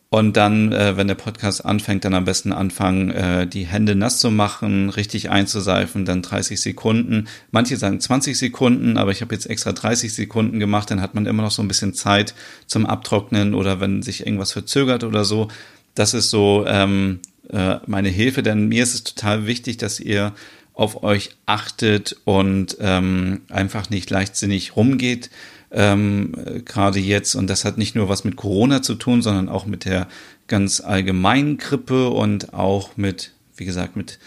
und 0.09 0.37
dann, 0.37 0.71
äh, 0.71 0.97
wenn 0.97 1.09
der 1.09 1.17
Podcast 1.17 1.65
anfängt, 1.65 2.05
dann 2.05 2.15
am 2.15 2.25
besten 2.25 2.53
anfangen, 2.53 3.11
äh, 3.11 3.49
die 3.49 3.67
Hände 3.67 3.97
nass 3.97 4.21
zu 4.21 4.31
machen, 4.31 4.89
richtig 4.89 5.29
einzuseifen, 5.29 6.05
dann 6.05 6.23
30 6.23 6.61
Sekunden. 6.61 7.27
Manche 7.51 7.77
sagen 7.77 7.99
20 7.99 8.39
Sekunden, 8.39 8.99
aber 8.99 9.11
ich 9.11 9.21
habe 9.21 9.35
jetzt 9.35 9.51
extra 9.51 9.73
30 9.73 10.15
Sekunden 10.15 10.61
gemacht, 10.61 10.93
dann 10.93 11.01
hat 11.01 11.17
man 11.17 11.27
immer 11.27 11.43
noch 11.43 11.51
so 11.51 11.61
ein 11.61 11.67
bisschen 11.67 11.93
Zeit 11.93 12.35
zum 12.67 12.87
Abtrocknen 12.87 13.53
oder 13.53 13.81
wenn 13.81 14.01
sich 14.03 14.25
irgendwas 14.25 14.53
verzögert 14.53 15.03
oder 15.03 15.25
so. 15.25 15.49
Das 15.97 16.15
ist 16.15 16.31
so 16.31 16.65
ähm, 16.69 17.19
äh, 17.51 17.79
meine 17.87 18.09
Hilfe, 18.11 18.45
denn 18.45 18.69
mir 18.69 18.85
ist 18.85 18.95
es 18.95 19.03
total 19.03 19.47
wichtig, 19.47 19.79
dass 19.79 19.99
ihr 19.99 20.33
auf 20.73 21.03
euch 21.03 21.31
achtet 21.47 22.17
und 22.25 22.77
ähm, 22.81 23.41
einfach 23.49 23.91
nicht 23.91 24.11
leichtsinnig 24.11 24.77
rumgeht 24.77 25.31
ähm, 25.73 26.33
gerade 26.65 26.99
jetzt. 26.99 27.35
Und 27.35 27.49
das 27.49 27.65
hat 27.65 27.79
nicht 27.79 27.95
nur 27.95 28.09
was 28.09 28.25
mit 28.25 28.37
Corona 28.37 28.83
zu 28.83 28.95
tun, 28.95 29.23
sondern 29.23 29.49
auch 29.49 29.67
mit 29.67 29.85
der 29.85 30.07
ganz 30.49 30.81
allgemeinen 30.81 31.57
Grippe 31.57 32.11
und 32.11 32.55
auch 32.55 32.97
mit, 32.97 33.33
wie 33.57 33.65
gesagt, 33.65 33.97
mit 33.97 34.19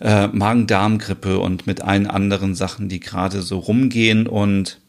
äh, 0.00 0.26
Magen-Darm-Grippe 0.28 1.38
und 1.38 1.66
mit 1.66 1.82
allen 1.82 2.06
anderen 2.06 2.54
Sachen, 2.54 2.88
die 2.88 3.00
gerade 3.00 3.42
so 3.42 3.58
rumgehen. 3.58 4.26
Und 4.26 4.80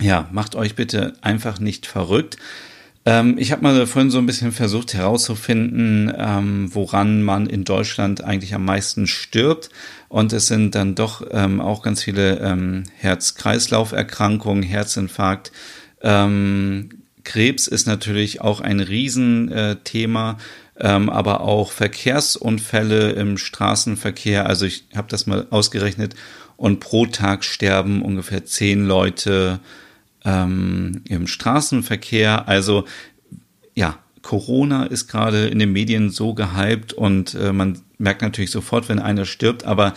ja, 0.00 0.28
macht 0.30 0.54
euch 0.54 0.74
bitte 0.74 1.14
einfach 1.22 1.58
nicht 1.58 1.86
verrückt. 1.86 2.36
Ähm, 3.06 3.36
ich 3.38 3.52
habe 3.52 3.62
mal 3.62 3.86
vorhin 3.86 4.10
so 4.10 4.18
ein 4.18 4.26
bisschen 4.26 4.52
versucht 4.52 4.94
herauszufinden, 4.94 6.12
ähm, 6.16 6.74
woran 6.74 7.22
man 7.22 7.46
in 7.46 7.64
Deutschland 7.64 8.24
eigentlich 8.24 8.54
am 8.54 8.64
meisten 8.64 9.06
stirbt. 9.06 9.70
Und 10.08 10.32
es 10.32 10.46
sind 10.46 10.74
dann 10.74 10.94
doch 10.94 11.26
ähm, 11.30 11.60
auch 11.60 11.82
ganz 11.82 12.02
viele 12.02 12.38
ähm, 12.40 12.84
Herz-Kreislauf-Erkrankungen, 12.96 14.62
Herzinfarkt. 14.62 15.52
Ähm, 16.02 16.90
Krebs 17.24 17.66
ist 17.66 17.86
natürlich 17.86 18.40
auch 18.40 18.60
ein 18.60 18.80
Riesenthema, 18.80 20.38
ähm, 20.78 21.08
aber 21.08 21.40
auch 21.40 21.72
Verkehrsunfälle 21.72 23.12
im 23.12 23.38
Straßenverkehr. 23.38 24.46
Also 24.46 24.66
ich 24.66 24.84
habe 24.94 25.08
das 25.08 25.26
mal 25.26 25.46
ausgerechnet 25.50 26.14
und 26.56 26.80
pro 26.80 27.06
Tag 27.06 27.44
sterben 27.44 28.02
ungefähr 28.02 28.44
zehn 28.44 28.86
Leute 28.86 29.60
ähm, 30.24 31.02
im 31.08 31.26
Straßenverkehr. 31.26 32.48
Also 32.48 32.84
ja, 33.74 33.98
Corona 34.22 34.84
ist 34.84 35.08
gerade 35.08 35.48
in 35.48 35.58
den 35.58 35.72
Medien 35.72 36.10
so 36.10 36.34
gehypt 36.34 36.92
und 36.92 37.34
äh, 37.34 37.52
man 37.52 37.80
merkt 37.98 38.22
natürlich 38.22 38.50
sofort, 38.50 38.88
wenn 38.88 38.98
einer 38.98 39.26
stirbt, 39.26 39.64
aber 39.64 39.94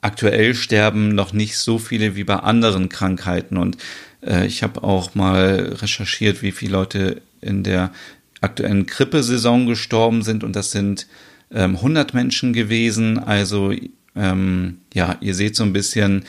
aktuell 0.00 0.54
sterben 0.54 1.14
noch 1.14 1.32
nicht 1.32 1.56
so 1.56 1.78
viele 1.78 2.14
wie 2.14 2.24
bei 2.24 2.36
anderen 2.36 2.88
Krankheiten. 2.88 3.56
Und 3.56 3.78
äh, 4.24 4.46
ich 4.46 4.62
habe 4.62 4.84
auch 4.84 5.14
mal 5.14 5.76
recherchiert, 5.80 6.42
wie 6.42 6.52
viele 6.52 6.72
Leute 6.72 7.22
in 7.40 7.64
der 7.64 7.92
aktuellen 8.40 8.86
Grippesaison 8.86 9.66
gestorben 9.66 10.22
sind 10.22 10.44
und 10.44 10.54
das 10.54 10.70
sind 10.70 11.06
ähm, 11.50 11.76
100 11.76 12.14
Menschen 12.14 12.52
gewesen. 12.52 13.18
Also 13.18 13.72
ähm, 14.14 14.78
ja, 14.94 15.16
ihr 15.20 15.34
seht 15.34 15.56
so 15.56 15.64
ein 15.64 15.72
bisschen, 15.72 16.24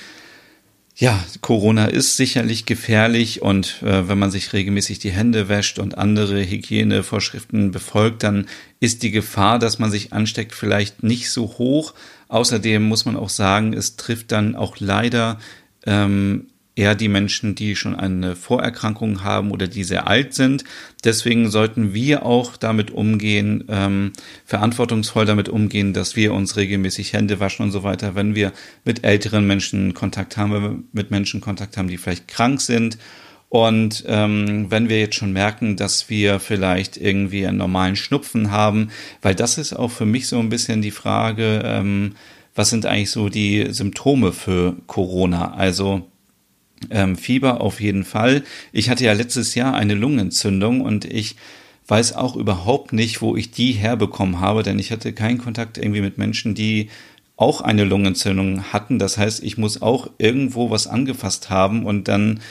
ja, 1.00 1.24
Corona 1.40 1.86
ist 1.86 2.18
sicherlich 2.18 2.66
gefährlich 2.66 3.42
und 3.42 3.82
äh, 3.84 4.10
wenn 4.10 4.20
man 4.20 4.32
sich 4.32 4.52
regelmäßig 4.52 5.00
die 5.00 5.12
Hände 5.12 5.48
wäscht 5.48 5.80
und 5.80 5.98
andere 5.98 6.42
Hygienevorschriften 6.44 7.72
befolgt, 7.72 8.24
dann 8.24 8.48
ist 8.82 9.02
die 9.02 9.12
Gefahr, 9.12 9.60
dass 9.60 9.80
man 9.80 9.92
sich 9.92 10.12
ansteckt, 10.12 10.54
vielleicht 10.54 11.02
nicht 11.02 11.32
so 11.32 11.58
hoch. 11.58 11.94
Außerdem 12.28 12.84
muss 12.84 13.06
man 13.06 13.16
auch 13.16 13.30
sagen, 13.30 13.72
es 13.72 13.96
trifft 13.96 14.34
dann 14.34 14.58
auch 14.58 14.76
leider 14.80 15.40
ähm, 15.86 16.48
eher 16.80 16.96
die 16.96 17.10
Menschen, 17.10 17.56
die 17.56 17.76
schon 17.76 17.94
eine 17.94 18.38
Vorerkrankung 18.38 19.24
haben 19.24 19.52
oder 19.52 19.68
die 19.68 19.84
sehr 19.84 20.08
alt 20.08 20.34
sind. 20.34 20.64
Deswegen 21.04 21.52
sollten 21.52 21.94
wir 21.94 22.26
auch 22.26 22.56
damit 22.56 22.90
umgehen, 22.90 23.66
ähm, 23.68 24.14
verantwortungsvoll 24.46 25.26
damit 25.26 25.50
umgehen, 25.50 25.94
dass 25.94 26.16
wir 26.16 26.34
uns 26.34 26.56
regelmäßig 26.56 27.12
Hände 27.12 27.42
waschen 27.42 27.66
und 27.66 27.72
so 27.72 27.84
weiter, 27.84 28.16
wenn 28.16 28.34
wir 28.34 28.54
mit 28.86 29.04
älteren 29.04 29.46
Menschen 29.46 29.94
Kontakt 29.94 30.38
haben, 30.38 30.54
wenn 30.54 30.64
wir 30.64 30.84
mit 30.94 31.12
Menschen 31.12 31.42
Kontakt 31.42 31.76
haben, 31.76 31.90
die 31.90 31.98
vielleicht 31.98 32.30
krank 32.30 32.62
sind. 32.62 32.98
Und 33.50 34.06
ähm, 34.08 34.68
wenn 34.70 34.88
wir 34.88 35.00
jetzt 35.00 35.16
schon 35.16 35.34
merken, 35.34 35.76
dass 35.76 36.10
wir 36.10 36.40
vielleicht 36.40 36.96
irgendwie 36.96 37.46
einen 37.46 37.58
normalen 37.58 37.98
Schnupfen 37.98 38.52
haben, 38.52 38.90
weil 39.22 39.36
das 39.36 39.58
ist 39.58 39.74
auch 39.74 39.92
für 39.92 40.06
mich 40.06 40.28
so 40.28 40.40
ein 40.40 40.50
bisschen 40.50 40.82
die 40.82 40.92
Frage, 40.92 41.62
ähm, 41.66 42.14
was 42.56 42.70
sind 42.70 42.86
eigentlich 42.86 43.12
so 43.12 43.28
die 43.28 43.68
Symptome 43.72 44.32
für 44.32 44.78
Corona? 44.88 45.56
Also 45.56 46.09
ähm, 46.90 47.16
Fieber 47.16 47.62
auf 47.62 47.82
jeden 47.82 48.04
Fall. 48.04 48.44
Ich 48.72 48.90
hatte 48.90 49.06
ja 49.06 49.14
letztes 49.14 49.56
Jahr 49.56 49.74
eine 49.74 49.94
Lungenentzündung 49.94 50.82
und 50.82 51.06
ich 51.06 51.36
weiß 51.88 52.14
auch 52.14 52.36
überhaupt 52.36 52.94
nicht, 52.94 53.22
wo 53.22 53.36
ich 53.36 53.52
die 53.52 53.72
herbekommen 53.72 54.40
habe, 54.40 54.64
denn 54.64 54.80
ich 54.80 54.92
hatte 54.92 55.14
keinen 55.14 55.40
Kontakt 55.40 55.78
irgendwie 55.78 56.02
mit 56.02 56.18
Menschen, 56.18 56.54
die 56.54 56.90
auch 57.36 57.62
eine 57.62 57.84
Lungenentzündung 57.84 58.72
hatten. 58.74 59.00
Das 59.00 59.18
heißt, 59.18 59.44
ich 59.44 59.58
muss 59.58 59.82
auch 59.82 60.10
irgendwo 60.18 60.70
was 60.70 60.88
angefasst 60.88 61.50
haben 61.50 61.86
und 61.86 62.08
dann 62.08 62.42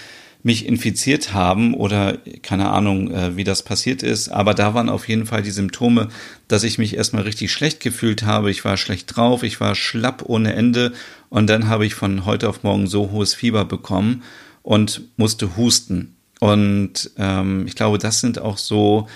mich 0.43 0.67
infiziert 0.67 1.35
haben 1.35 1.75
oder 1.75 2.19
keine 2.43 2.71
Ahnung, 2.71 3.11
äh, 3.11 3.37
wie 3.37 3.45
das 3.45 3.63
passiert 3.63 4.03
ist. 4.03 4.29
Aber 4.29 4.55
da 4.55 4.73
waren 4.75 4.89
auf 4.89 5.09
jeden 5.09 5.27
Fall 5.27 5.43
die 5.43 5.51
Symptome, 5.51 6.09
dass 6.47 6.63
ich 6.63 6.79
mich 6.79 6.97
erstmal 6.97 7.25
richtig 7.25 7.53
schlecht 7.53 7.81
gefühlt 7.81 8.23
habe. 8.23 8.51
Ich 8.51 8.65
war 8.65 8.77
schlecht 8.77 9.17
drauf, 9.17 9.43
ich 9.43 9.61
war 9.61 9.75
schlapp 9.75 10.23
ohne 10.27 10.55
Ende 10.55 10.93
und 11.29 11.49
dann 11.49 11.69
habe 11.69 11.87
ich 11.87 11.95
von 11.95 12.25
heute 12.25 12.49
auf 12.49 12.63
morgen 12.63 12.87
so 12.87 13.11
hohes 13.11 13.35
Fieber 13.35 13.65
bekommen 13.65 14.23
und 14.63 15.03
musste 15.17 15.57
husten. 15.57 16.15
Und 16.41 17.11
ähm, 17.19 17.67
ich 17.67 17.75
glaube, 17.75 17.99
das 17.99 18.21
sind 18.21 18.39
auch 18.39 18.59
so 18.59 19.09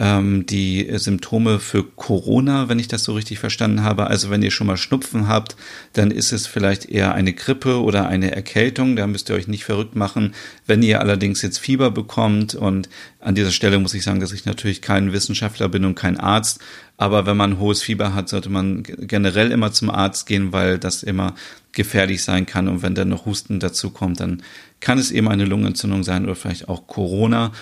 ähm, 0.00 0.46
die 0.46 0.88
Symptome 0.94 1.60
für 1.60 1.84
Corona, 1.84 2.70
wenn 2.70 2.78
ich 2.78 2.88
das 2.88 3.04
so 3.04 3.12
richtig 3.12 3.38
verstanden 3.38 3.82
habe. 3.82 4.06
Also 4.06 4.30
wenn 4.30 4.42
ihr 4.42 4.50
schon 4.50 4.66
mal 4.66 4.78
Schnupfen 4.78 5.28
habt, 5.28 5.56
dann 5.92 6.10
ist 6.10 6.32
es 6.32 6.46
vielleicht 6.46 6.86
eher 6.86 7.12
eine 7.12 7.34
Grippe 7.34 7.82
oder 7.82 8.08
eine 8.08 8.34
Erkältung. 8.34 8.96
Da 8.96 9.06
müsst 9.06 9.28
ihr 9.28 9.34
euch 9.34 9.46
nicht 9.46 9.64
verrückt 9.64 9.96
machen. 9.96 10.34
Wenn 10.66 10.82
ihr 10.82 11.00
allerdings 11.00 11.42
jetzt 11.42 11.58
Fieber 11.58 11.90
bekommt 11.90 12.54
und 12.54 12.88
an 13.20 13.34
dieser 13.34 13.50
Stelle 13.50 13.78
muss 13.78 13.92
ich 13.92 14.02
sagen, 14.02 14.20
dass 14.20 14.32
ich 14.32 14.46
natürlich 14.46 14.80
kein 14.80 15.12
Wissenschaftler 15.12 15.68
bin 15.68 15.84
und 15.84 15.96
kein 15.96 16.18
Arzt, 16.18 16.60
aber 16.96 17.26
wenn 17.26 17.36
man 17.36 17.58
hohes 17.58 17.82
Fieber 17.82 18.14
hat, 18.14 18.30
sollte 18.30 18.48
man 18.48 18.82
generell 18.82 19.52
immer 19.52 19.70
zum 19.70 19.90
Arzt 19.90 20.26
gehen, 20.26 20.52
weil 20.52 20.78
das 20.78 21.02
immer 21.02 21.34
gefährlich 21.72 22.24
sein 22.24 22.46
kann. 22.46 22.68
Und 22.68 22.82
wenn 22.82 22.94
dann 22.94 23.10
noch 23.10 23.26
Husten 23.26 23.60
dazu 23.60 23.90
kommt, 23.90 24.20
dann 24.20 24.42
kann 24.80 24.98
es 24.98 25.10
eben 25.10 25.28
eine 25.28 25.44
Lungenentzündung 25.44 26.04
sein 26.04 26.24
oder 26.24 26.36
vielleicht 26.36 26.70
auch 26.70 26.86
Corona. 26.86 27.52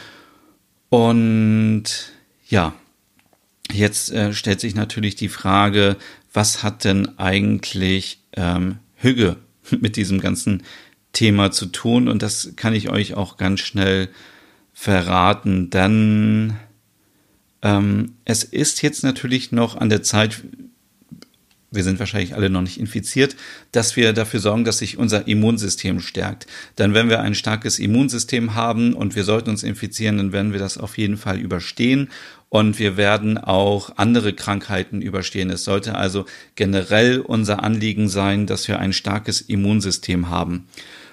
Und 0.89 1.85
ja, 2.49 2.75
jetzt 3.71 4.11
äh, 4.11 4.33
stellt 4.33 4.61
sich 4.61 4.75
natürlich 4.75 5.15
die 5.15 5.29
Frage, 5.29 5.97
was 6.33 6.63
hat 6.63 6.85
denn 6.85 7.19
eigentlich 7.19 8.23
ähm, 8.37 8.79
Hügge 8.97 9.37
mit 9.71 9.97
diesem 9.97 10.21
ganzen 10.21 10.63
Thema 11.13 11.51
zu 11.51 11.67
tun? 11.67 12.09
Und 12.09 12.23
das 12.23 12.55
kann 12.57 12.75
ich 12.75 12.91
euch 12.91 13.15
auch 13.15 13.37
ganz 13.37 13.61
schnell 13.61 14.09
verraten, 14.73 15.71
denn 15.71 16.57
ähm, 17.63 18.15
es 18.25 18.45
ist 18.45 18.83
jetzt 18.83 19.03
natürlich 19.03 19.51
noch 19.53 19.77
an 19.77 19.89
der 19.89 20.03
Zeit, 20.03 20.45
wir 21.71 21.85
sind 21.85 21.99
wahrscheinlich 21.99 22.35
alle 22.35 22.49
noch 22.49 22.63
nicht 22.63 22.81
infiziert, 22.81 23.37
dass 23.73 23.97
wir 23.97 24.13
dafür 24.13 24.41
sorgen, 24.41 24.65
dass 24.65 24.79
sich 24.79 24.97
unser 24.97 25.29
Immunsystem 25.29 26.01
stärkt. 26.01 26.47
Denn 26.79 26.95
wenn 26.95 27.11
wir 27.11 27.21
ein 27.21 27.35
starkes 27.35 27.79
Immunsystem 27.79 28.55
haben 28.55 28.95
und 28.95 29.17
wir 29.17 29.25
sollten 29.25 29.51
uns 29.51 29.63
infizieren, 29.63 30.17
dann 30.17 30.33
werden 30.33 30.53
wir 30.53 30.61
das 30.61 30.79
auf 30.79 30.97
jeden 30.97 31.19
Fall 31.19 31.39
überstehen 31.39 32.09
und 32.49 32.79
wir 32.79 32.97
werden 32.97 33.37
auch 33.37 33.93
andere 33.97 34.33
Krankheiten 34.33 35.03
überstehen. 35.03 35.51
Es 35.51 35.65
sollte 35.65 35.95
also 35.97 36.25
generell 36.55 37.21
unser 37.21 37.63
Anliegen 37.63 38.09
sein, 38.09 38.47
dass 38.47 38.69
wir 38.69 38.79
ein 38.79 38.95
starkes 38.95 39.43
Immunsystem 39.43 40.31
haben. 40.31 40.67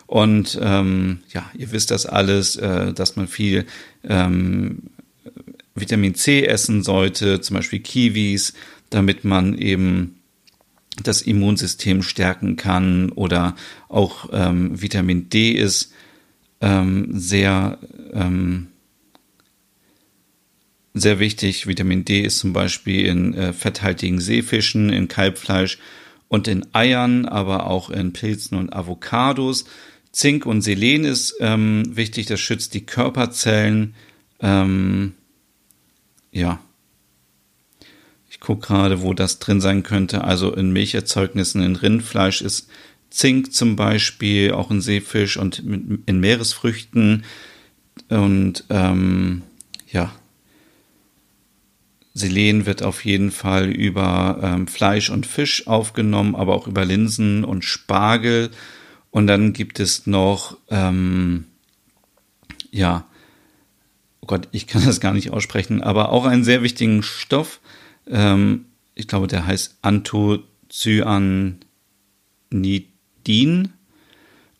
Und 0.07 0.57
ähm, 0.61 1.19
ja, 1.33 1.49
ihr 1.57 1.71
wisst 1.71 1.91
das 1.91 2.05
alles, 2.05 2.55
äh, 2.55 2.93
dass 2.93 3.15
man 3.15 3.27
viel 3.27 3.65
ähm, 4.03 4.83
Vitamin 5.73 6.15
C 6.15 6.45
essen 6.45 6.83
sollte, 6.83 7.41
zum 7.41 7.55
Beispiel 7.55 7.79
Kiwis, 7.79 8.53
damit 8.89 9.25
man 9.25 9.57
eben 9.57 10.15
das 11.03 11.21
Immunsystem 11.21 12.03
stärken 12.03 12.55
kann 12.55 13.12
oder 13.12 13.55
auch 13.89 14.29
ähm, 14.31 14.81
Vitamin 14.81 15.29
D 15.29 15.51
ist 15.51 15.93
ähm, 16.62 17.10
sehr 17.12 17.77
ähm, 18.13 18.67
sehr 20.95 21.19
wichtig. 21.19 21.67
Vitamin 21.67 22.05
D 22.05 22.21
ist 22.21 22.39
zum 22.39 22.53
Beispiel 22.53 23.05
in 23.05 23.34
äh, 23.34 23.53
fetthaltigen 23.53 24.21
Seefischen, 24.21 24.89
in 24.89 25.08
Kalbfleisch 25.10 25.77
und 26.29 26.47
in 26.47 26.65
Eiern, 26.73 27.25
aber 27.25 27.67
auch 27.67 27.89
in 27.89 28.13
Pilzen 28.13 28.58
und 28.58 28.73
Avocados. 28.73 29.65
Zink 30.12 30.45
und 30.45 30.62
Selen 30.62 31.03
ist 31.03 31.36
ähm, 31.41 31.84
wichtig, 31.95 32.27
das 32.27 32.39
schützt 32.39 32.73
die 32.73 32.86
Körperzellen. 32.86 33.93
Ähm, 34.39 35.13
ja, 36.31 36.60
ich 38.45 38.47
gucke 38.47 38.67
gerade, 38.67 39.01
wo 39.01 39.15
das 39.15 39.39
drin 39.39 39.60
sein 39.60 39.81
könnte. 39.81 40.23
Also 40.23 40.53
in 40.53 40.71
Milcherzeugnissen, 40.71 41.63
in 41.63 41.75
Rindfleisch 41.75 42.43
ist 42.43 42.69
Zink 43.10 43.51
zum 43.51 43.75
Beispiel, 43.75 44.51
auch 44.51 44.69
in 44.69 44.81
Seefisch 44.81 45.38
und 45.38 45.63
in 46.05 46.19
Meeresfrüchten. 46.19 47.25
Und 48.10 48.63
ähm, 48.69 49.41
ja, 49.91 50.12
Selen 52.13 52.67
wird 52.67 52.84
auf 52.84 53.03
jeden 53.03 53.31
Fall 53.31 53.71
über 53.71 54.39
ähm, 54.43 54.67
Fleisch 54.67 55.10
und 55.10 55.25
Fisch 55.25 55.65
aufgenommen, 55.65 56.36
aber 56.36 56.53
auch 56.53 56.67
über 56.67 56.86
Linsen 56.86 57.43
und 57.43 57.65
Spargel. 57.65 58.51
Und 59.10 59.25
dann 59.25 59.53
gibt 59.53 59.79
es 59.79 60.05
noch, 60.05 60.55
ähm, 60.69 61.45
ja, 62.69 63.08
oh 64.21 64.27
Gott, 64.27 64.49
ich 64.51 64.67
kann 64.67 64.86
das 64.86 64.99
gar 64.99 65.13
nicht 65.13 65.31
aussprechen, 65.31 65.81
aber 65.81 66.12
auch 66.12 66.25
einen 66.25 66.43
sehr 66.43 66.62
wichtigen 66.62 67.01
Stoff, 67.01 67.60
ähm, 68.07 68.65
ich 68.95 69.07
glaube, 69.07 69.27
der 69.27 69.45
heißt 69.45 69.77
Anthocyanidin. 69.81 71.59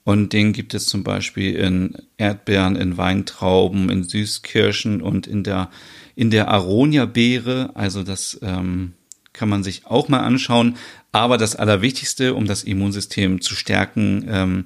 Und 0.04 0.34
den 0.34 0.54
gibt 0.54 0.76
es 0.76 0.86
zum 0.86 1.04
Beispiel 1.04 1.56
in 1.56 1.98
Erdbeeren, 2.18 2.76
in 2.76 2.96
Weintrauben, 2.98 3.90
in 3.90 4.04
Süßkirschen 4.04 5.02
und 5.02 5.26
in 5.26 5.44
der, 5.44 5.72
in 6.16 6.30
der 6.30 6.50
Aronia-Beere. 6.50 7.72
Also 7.74 8.04
das 8.04 8.40
ähm, 8.44 8.94
kann 9.34 9.50
man 9.50 9.64
sich 9.64 9.88
auch 9.88 10.08
mal 10.08 10.20
anschauen. 10.20 10.78
Aber 11.12 11.40
das 11.40 11.56
Allerwichtigste, 11.56 12.36
um 12.36 12.46
das 12.46 12.64
Immunsystem 12.64 13.42
zu 13.42 13.56
stärken, 13.56 14.26
ähm, 14.30 14.64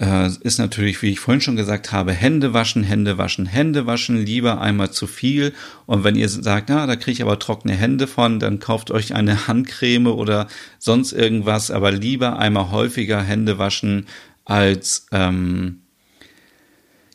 äh, 0.00 0.30
ist 0.40 0.58
natürlich, 0.58 1.02
wie 1.02 1.10
ich 1.10 1.20
vorhin 1.20 1.42
schon 1.42 1.56
gesagt 1.56 1.92
habe, 1.92 2.12
Hände 2.12 2.54
waschen, 2.54 2.82
Hände 2.82 3.18
waschen, 3.18 3.44
Hände 3.46 3.86
waschen, 3.86 4.24
lieber 4.24 4.60
einmal 4.60 4.90
zu 4.90 5.06
viel. 5.06 5.52
Und 5.86 6.04
wenn 6.04 6.16
ihr 6.16 6.28
sagt, 6.28 6.70
na, 6.70 6.86
da 6.86 6.96
kriege 6.96 7.12
ich 7.12 7.22
aber 7.22 7.38
trockene 7.38 7.74
Hände 7.74 8.06
von, 8.06 8.40
dann 8.40 8.60
kauft 8.60 8.90
euch 8.90 9.14
eine 9.14 9.46
Handcreme 9.46 10.06
oder 10.06 10.48
sonst 10.78 11.12
irgendwas, 11.12 11.70
aber 11.70 11.92
lieber 11.92 12.38
einmal 12.38 12.70
häufiger 12.70 13.22
Hände 13.22 13.58
waschen 13.58 14.06
als 14.46 15.06
ähm, 15.12 15.82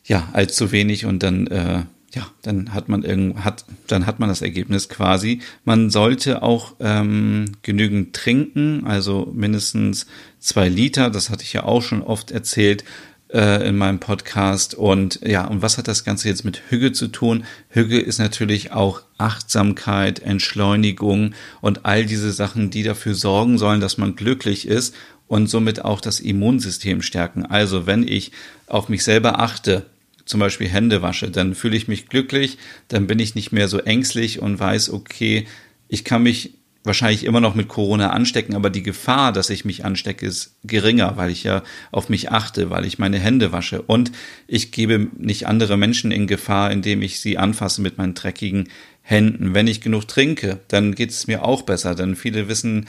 ja 0.04 0.28
als 0.32 0.54
zu 0.54 0.70
wenig 0.70 1.04
und 1.04 1.22
dann 1.22 1.48
äh, 1.48 1.82
ja, 2.16 2.26
dann 2.40 2.72
hat 2.72 2.88
man 2.88 3.02
irgend, 3.02 3.44
hat, 3.44 3.66
dann 3.86 4.06
hat 4.06 4.18
man 4.20 4.30
das 4.30 4.40
Ergebnis 4.40 4.88
quasi. 4.88 5.40
Man 5.64 5.90
sollte 5.90 6.42
auch 6.42 6.74
ähm, 6.80 7.52
genügend 7.60 8.16
trinken, 8.16 8.86
also 8.86 9.30
mindestens 9.34 10.06
zwei 10.38 10.70
Liter. 10.70 11.10
Das 11.10 11.28
hatte 11.28 11.42
ich 11.42 11.52
ja 11.52 11.64
auch 11.64 11.82
schon 11.82 12.02
oft 12.02 12.30
erzählt 12.30 12.84
äh, 13.30 13.68
in 13.68 13.76
meinem 13.76 14.00
Podcast. 14.00 14.74
Und 14.74 15.20
ja, 15.22 15.46
und 15.46 15.60
was 15.60 15.76
hat 15.76 15.88
das 15.88 16.04
Ganze 16.04 16.28
jetzt 16.28 16.42
mit 16.42 16.62
Hüge 16.70 16.92
zu 16.92 17.08
tun? 17.08 17.44
Hüge 17.68 18.00
ist 18.00 18.18
natürlich 18.18 18.72
auch 18.72 19.02
Achtsamkeit, 19.18 20.20
Entschleunigung 20.20 21.34
und 21.60 21.84
all 21.84 22.06
diese 22.06 22.32
Sachen, 22.32 22.70
die 22.70 22.82
dafür 22.82 23.14
sorgen 23.14 23.58
sollen, 23.58 23.82
dass 23.82 23.98
man 23.98 24.16
glücklich 24.16 24.66
ist 24.66 24.94
und 25.28 25.48
somit 25.48 25.84
auch 25.84 26.00
das 26.00 26.20
Immunsystem 26.20 27.02
stärken. 27.02 27.44
Also 27.44 27.86
wenn 27.86 28.08
ich 28.08 28.32
auf 28.68 28.88
mich 28.88 29.04
selber 29.04 29.38
achte, 29.38 29.84
zum 30.26 30.40
Beispiel 30.40 30.68
Hände 30.68 31.02
wasche, 31.02 31.30
dann 31.30 31.54
fühle 31.54 31.76
ich 31.76 31.88
mich 31.88 32.08
glücklich, 32.08 32.58
dann 32.88 33.06
bin 33.06 33.18
ich 33.18 33.34
nicht 33.34 33.52
mehr 33.52 33.68
so 33.68 33.78
ängstlich 33.78 34.40
und 34.42 34.58
weiß, 34.58 34.90
okay, 34.90 35.46
ich 35.88 36.04
kann 36.04 36.22
mich 36.22 36.54
wahrscheinlich 36.86 37.24
immer 37.24 37.40
noch 37.40 37.54
mit 37.54 37.68
Corona 37.68 38.10
anstecken, 38.10 38.54
aber 38.54 38.70
die 38.70 38.82
Gefahr, 38.82 39.32
dass 39.32 39.50
ich 39.50 39.64
mich 39.64 39.84
anstecke, 39.84 40.24
ist 40.24 40.56
geringer, 40.62 41.16
weil 41.16 41.30
ich 41.30 41.42
ja 41.42 41.62
auf 41.90 42.08
mich 42.08 42.30
achte, 42.30 42.70
weil 42.70 42.84
ich 42.84 42.98
meine 42.98 43.18
Hände 43.18 43.50
wasche 43.50 43.82
und 43.82 44.12
ich 44.46 44.70
gebe 44.70 45.08
nicht 45.18 45.46
andere 45.46 45.76
Menschen 45.76 46.12
in 46.12 46.26
Gefahr, 46.26 46.70
indem 46.70 47.02
ich 47.02 47.20
sie 47.20 47.38
anfasse 47.38 47.82
mit 47.82 47.98
meinen 47.98 48.14
dreckigen 48.14 48.68
Händen. 49.02 49.52
Wenn 49.52 49.66
ich 49.66 49.80
genug 49.80 50.06
trinke, 50.06 50.60
dann 50.68 50.94
geht 50.94 51.10
es 51.10 51.26
mir 51.26 51.44
auch 51.44 51.62
besser, 51.62 51.94
denn 51.94 52.14
viele 52.14 52.48
wissen 52.48 52.86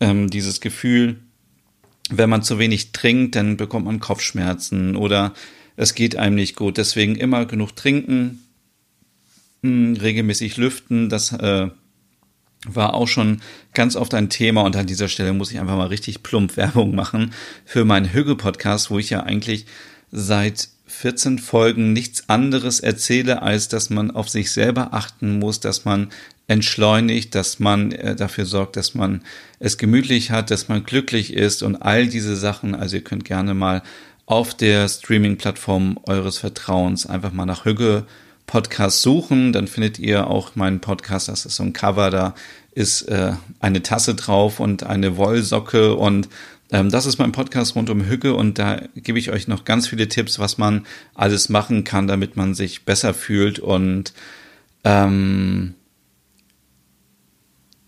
ähm, 0.00 0.28
dieses 0.28 0.60
Gefühl, 0.60 1.20
wenn 2.10 2.30
man 2.30 2.42
zu 2.42 2.58
wenig 2.58 2.90
trinkt, 2.90 3.36
dann 3.36 3.56
bekommt 3.56 3.86
man 3.86 4.00
Kopfschmerzen 4.00 4.96
oder 4.96 5.32
es 5.80 5.94
geht 5.94 6.16
einem 6.16 6.36
nicht 6.36 6.56
gut. 6.56 6.76
Deswegen 6.76 7.16
immer 7.16 7.46
genug 7.46 7.74
trinken, 7.74 8.44
hm, 9.62 9.96
regelmäßig 10.00 10.58
lüften. 10.58 11.08
Das 11.08 11.32
äh, 11.32 11.68
war 12.66 12.94
auch 12.94 13.08
schon 13.08 13.40
ganz 13.72 13.96
oft 13.96 14.12
ein 14.12 14.28
Thema 14.28 14.62
und 14.62 14.76
an 14.76 14.86
dieser 14.86 15.08
Stelle 15.08 15.32
muss 15.32 15.50
ich 15.50 15.58
einfach 15.58 15.76
mal 15.76 15.86
richtig 15.86 16.22
plump 16.22 16.58
Werbung 16.58 16.94
machen 16.94 17.32
für 17.64 17.86
meinen 17.86 18.12
Hügel-Podcast, 18.12 18.90
wo 18.90 18.98
ich 18.98 19.08
ja 19.08 19.22
eigentlich 19.22 19.64
seit 20.12 20.68
14 20.86 21.38
Folgen 21.38 21.94
nichts 21.94 22.28
anderes 22.28 22.80
erzähle, 22.80 23.40
als 23.40 23.68
dass 23.68 23.88
man 23.88 24.10
auf 24.10 24.28
sich 24.28 24.50
selber 24.50 24.92
achten 24.92 25.38
muss, 25.38 25.60
dass 25.60 25.86
man 25.86 26.10
entschleunigt, 26.46 27.34
dass 27.34 27.58
man 27.58 27.92
äh, 27.92 28.16
dafür 28.16 28.44
sorgt, 28.44 28.76
dass 28.76 28.94
man 28.94 29.22
es 29.60 29.78
gemütlich 29.78 30.30
hat, 30.30 30.50
dass 30.50 30.68
man 30.68 30.84
glücklich 30.84 31.32
ist 31.32 31.62
und 31.62 31.76
all 31.76 32.08
diese 32.08 32.36
Sachen. 32.36 32.74
Also 32.74 32.96
ihr 32.96 33.04
könnt 33.04 33.24
gerne 33.24 33.54
mal 33.54 33.82
auf 34.30 34.54
der 34.54 34.88
Streaming-Plattform 34.88 35.98
eures 36.04 36.38
Vertrauens 36.38 37.04
einfach 37.04 37.32
mal 37.32 37.46
nach 37.46 37.64
Hügge 37.64 38.06
Podcast 38.46 39.02
suchen, 39.02 39.52
dann 39.52 39.66
findet 39.66 39.98
ihr 39.98 40.28
auch 40.28 40.54
meinen 40.54 40.78
Podcast. 40.78 41.28
Das 41.28 41.46
ist 41.46 41.56
so 41.56 41.64
ein 41.64 41.72
Cover, 41.72 42.10
da 42.10 42.36
ist 42.70 43.02
äh, 43.02 43.32
eine 43.58 43.82
Tasse 43.82 44.14
drauf 44.14 44.60
und 44.60 44.84
eine 44.84 45.16
Wollsocke 45.16 45.96
und 45.96 46.28
ähm, 46.70 46.90
das 46.90 47.06
ist 47.06 47.18
mein 47.18 47.32
Podcast 47.32 47.74
rund 47.74 47.90
um 47.90 48.04
Hügge 48.04 48.34
und 48.34 48.60
da 48.60 48.80
gebe 48.94 49.18
ich 49.18 49.32
euch 49.32 49.48
noch 49.48 49.64
ganz 49.64 49.88
viele 49.88 50.06
Tipps, 50.06 50.38
was 50.38 50.58
man 50.58 50.86
alles 51.14 51.48
machen 51.48 51.82
kann, 51.82 52.06
damit 52.06 52.36
man 52.36 52.54
sich 52.54 52.84
besser 52.84 53.14
fühlt 53.14 53.58
und 53.58 54.12
ähm, 54.84 55.74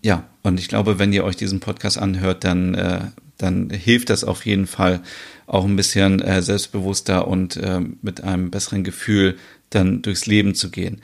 ja, 0.01 0.25
und 0.41 0.59
ich 0.59 0.67
glaube, 0.67 0.99
wenn 0.99 1.13
ihr 1.13 1.23
euch 1.23 1.37
diesen 1.37 1.61
Podcast 1.61 1.97
anhört, 1.97 2.43
dann, 2.43 2.75
äh, 2.75 2.99
dann 3.43 3.69
hilft 3.69 4.09
das 4.09 4.23
auf 4.23 4.45
jeden 4.45 4.67
Fall 4.67 5.01
auch 5.45 5.65
ein 5.65 5.75
bisschen 5.75 6.21
äh, 6.21 6.41
selbstbewusster 6.41 7.27
und 7.27 7.57
äh, 7.57 7.81
mit 8.01 8.23
einem 8.23 8.49
besseren 8.49 8.83
Gefühl 8.83 9.37
dann 9.69 10.01
durchs 10.01 10.25
Leben 10.25 10.55
zu 10.55 10.69
gehen. 10.71 11.01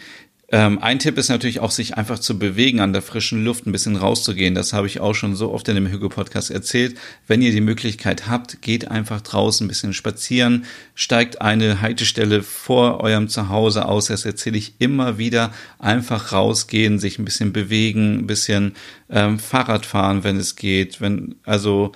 Ähm, 0.51 0.79
ein 0.79 0.97
Tipp 0.97 1.17
ist 1.19 1.29
natürlich 1.29 1.59
auch, 1.59 1.69
sich 1.69 1.95
einfach 1.95 2.17
zu 2.17 2.39
bewegen, 2.39 2.79
an 2.79 2.91
der 2.91 3.03
frischen 3.03 3.43
Luft 3.45 3.67
ein 3.67 3.71
bisschen 3.71 3.95
rauszugehen. 3.95 4.55
Das 4.55 4.73
habe 4.73 4.87
ich 4.87 4.99
auch 4.99 5.13
schon 5.13 5.35
so 5.35 5.51
oft 5.51 5.67
in 5.67 5.75
dem 5.75 5.87
Hüge-Podcast 5.87 6.49
erzählt. 6.49 6.97
Wenn 7.27 7.43
ihr 7.43 7.51
die 7.51 7.61
Möglichkeit 7.61 8.27
habt, 8.27 8.61
geht 8.63 8.89
einfach 8.89 9.21
draußen 9.21 9.65
ein 9.65 9.67
bisschen 9.67 9.93
spazieren, 9.93 10.65
steigt 10.95 11.39
eine 11.41 11.81
Haltestelle 11.81 12.41
vor 12.41 13.01
eurem 13.01 13.29
Zuhause 13.29 13.85
aus. 13.85 14.07
Das 14.07 14.25
erzähle 14.25 14.57
ich 14.57 14.73
immer 14.79 15.19
wieder. 15.19 15.53
Einfach 15.77 16.31
rausgehen, 16.31 16.97
sich 16.97 17.19
ein 17.19 17.25
bisschen 17.25 17.53
bewegen, 17.53 18.19
ein 18.19 18.27
bisschen 18.27 18.73
ähm, 19.11 19.37
Fahrrad 19.37 19.85
fahren, 19.85 20.23
wenn 20.23 20.37
es 20.37 20.55
geht. 20.55 20.99
Wenn, 20.99 21.35
also, 21.43 21.91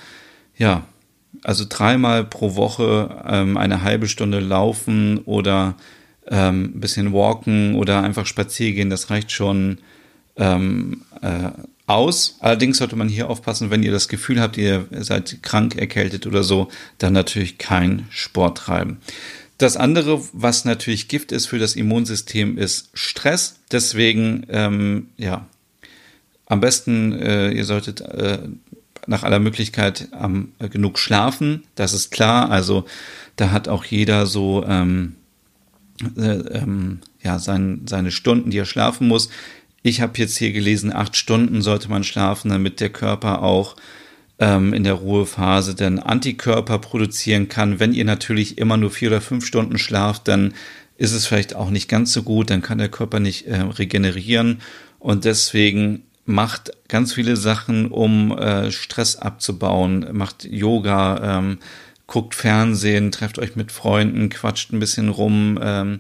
ja, 0.57 0.85
also 1.43 1.65
dreimal 1.67 2.23
pro 2.23 2.55
Woche 2.55 3.23
ähm, 3.27 3.57
eine 3.57 3.81
halbe 3.81 4.07
Stunde 4.07 4.39
laufen 4.39 5.19
oder 5.19 5.75
ähm, 6.27 6.73
ein 6.75 6.79
bisschen 6.79 7.13
walken 7.13 7.75
oder 7.75 8.01
einfach 8.01 8.25
spazieren 8.25 8.75
gehen, 8.75 8.89
das 8.89 9.09
reicht 9.09 9.31
schon 9.31 9.79
ähm, 10.37 11.01
äh, 11.21 11.49
aus. 11.85 12.37
Allerdings 12.39 12.77
sollte 12.77 12.95
man 12.95 13.09
hier 13.09 13.29
aufpassen, 13.29 13.71
wenn 13.71 13.83
ihr 13.83 13.91
das 13.91 14.07
Gefühl 14.07 14.39
habt, 14.39 14.57
ihr 14.57 14.87
seid 14.91 15.39
krank, 15.41 15.75
erkältet 15.75 16.25
oder 16.27 16.43
so, 16.43 16.69
dann 16.97 17.13
natürlich 17.13 17.57
kein 17.57 18.07
Sport 18.09 18.57
treiben. 18.59 18.97
Das 19.57 19.77
andere, 19.77 20.21
was 20.33 20.65
natürlich 20.65 21.07
Gift 21.07 21.31
ist 21.31 21.45
für 21.45 21.59
das 21.59 21.75
Immunsystem, 21.75 22.57
ist 22.57 22.89
Stress. 22.93 23.59
Deswegen, 23.71 24.45
ähm, 24.49 25.07
ja, 25.17 25.45
am 26.47 26.59
besten, 26.59 27.13
äh, 27.13 27.51
ihr 27.51 27.65
solltet 27.65 28.01
äh, 28.01 28.39
nach 29.07 29.23
aller 29.23 29.39
Möglichkeit 29.39 30.09
ähm, 30.19 30.53
genug 30.59 30.99
schlafen. 30.99 31.63
Das 31.75 31.93
ist 31.93 32.11
klar. 32.11 32.49
Also 32.51 32.85
da 33.35 33.51
hat 33.51 33.67
auch 33.67 33.85
jeder 33.85 34.25
so 34.25 34.63
ähm, 34.67 35.15
äh, 36.17 36.21
ähm, 36.21 36.99
ja, 37.21 37.39
sein, 37.39 37.81
seine 37.87 38.11
Stunden, 38.11 38.49
die 38.49 38.57
er 38.57 38.65
schlafen 38.65 39.07
muss. 39.07 39.29
Ich 39.81 40.01
habe 40.01 40.17
jetzt 40.17 40.37
hier 40.37 40.51
gelesen, 40.51 40.93
acht 40.93 41.15
Stunden 41.15 41.61
sollte 41.61 41.89
man 41.89 42.03
schlafen, 42.03 42.49
damit 42.49 42.79
der 42.79 42.89
Körper 42.89 43.43
auch 43.43 43.75
ähm, 44.39 44.73
in 44.73 44.83
der 44.83 44.93
Ruhephase 44.93 45.75
dann 45.75 45.99
Antikörper 45.99 46.79
produzieren 46.79 47.49
kann. 47.49 47.79
Wenn 47.79 47.93
ihr 47.93 48.05
natürlich 48.05 48.57
immer 48.57 48.77
nur 48.77 48.91
vier 48.91 49.09
oder 49.09 49.21
fünf 49.21 49.45
Stunden 49.45 49.77
schlaft, 49.77 50.27
dann 50.27 50.53
ist 50.97 51.13
es 51.13 51.25
vielleicht 51.25 51.55
auch 51.55 51.69
nicht 51.69 51.89
ganz 51.89 52.13
so 52.13 52.23
gut, 52.23 52.49
dann 52.49 52.61
kann 52.61 52.77
der 52.77 52.89
Körper 52.89 53.19
nicht 53.19 53.47
äh, 53.47 53.57
regenerieren 53.61 54.61
und 54.99 55.25
deswegen 55.25 56.03
macht 56.25 56.71
ganz 56.87 57.13
viele 57.13 57.35
Sachen, 57.35 57.87
um 57.87 58.37
äh, 58.37 58.71
Stress 58.71 59.15
abzubauen, 59.15 60.07
macht 60.13 60.45
Yoga, 60.45 61.37
ähm, 61.37 61.57
guckt 62.07 62.35
Fernsehen, 62.35 63.11
trefft 63.11 63.39
euch 63.39 63.55
mit 63.55 63.71
Freunden, 63.71 64.29
quatscht 64.29 64.71
ein 64.71 64.79
bisschen 64.79 65.09
rum, 65.09 65.59
ähm, 65.61 65.99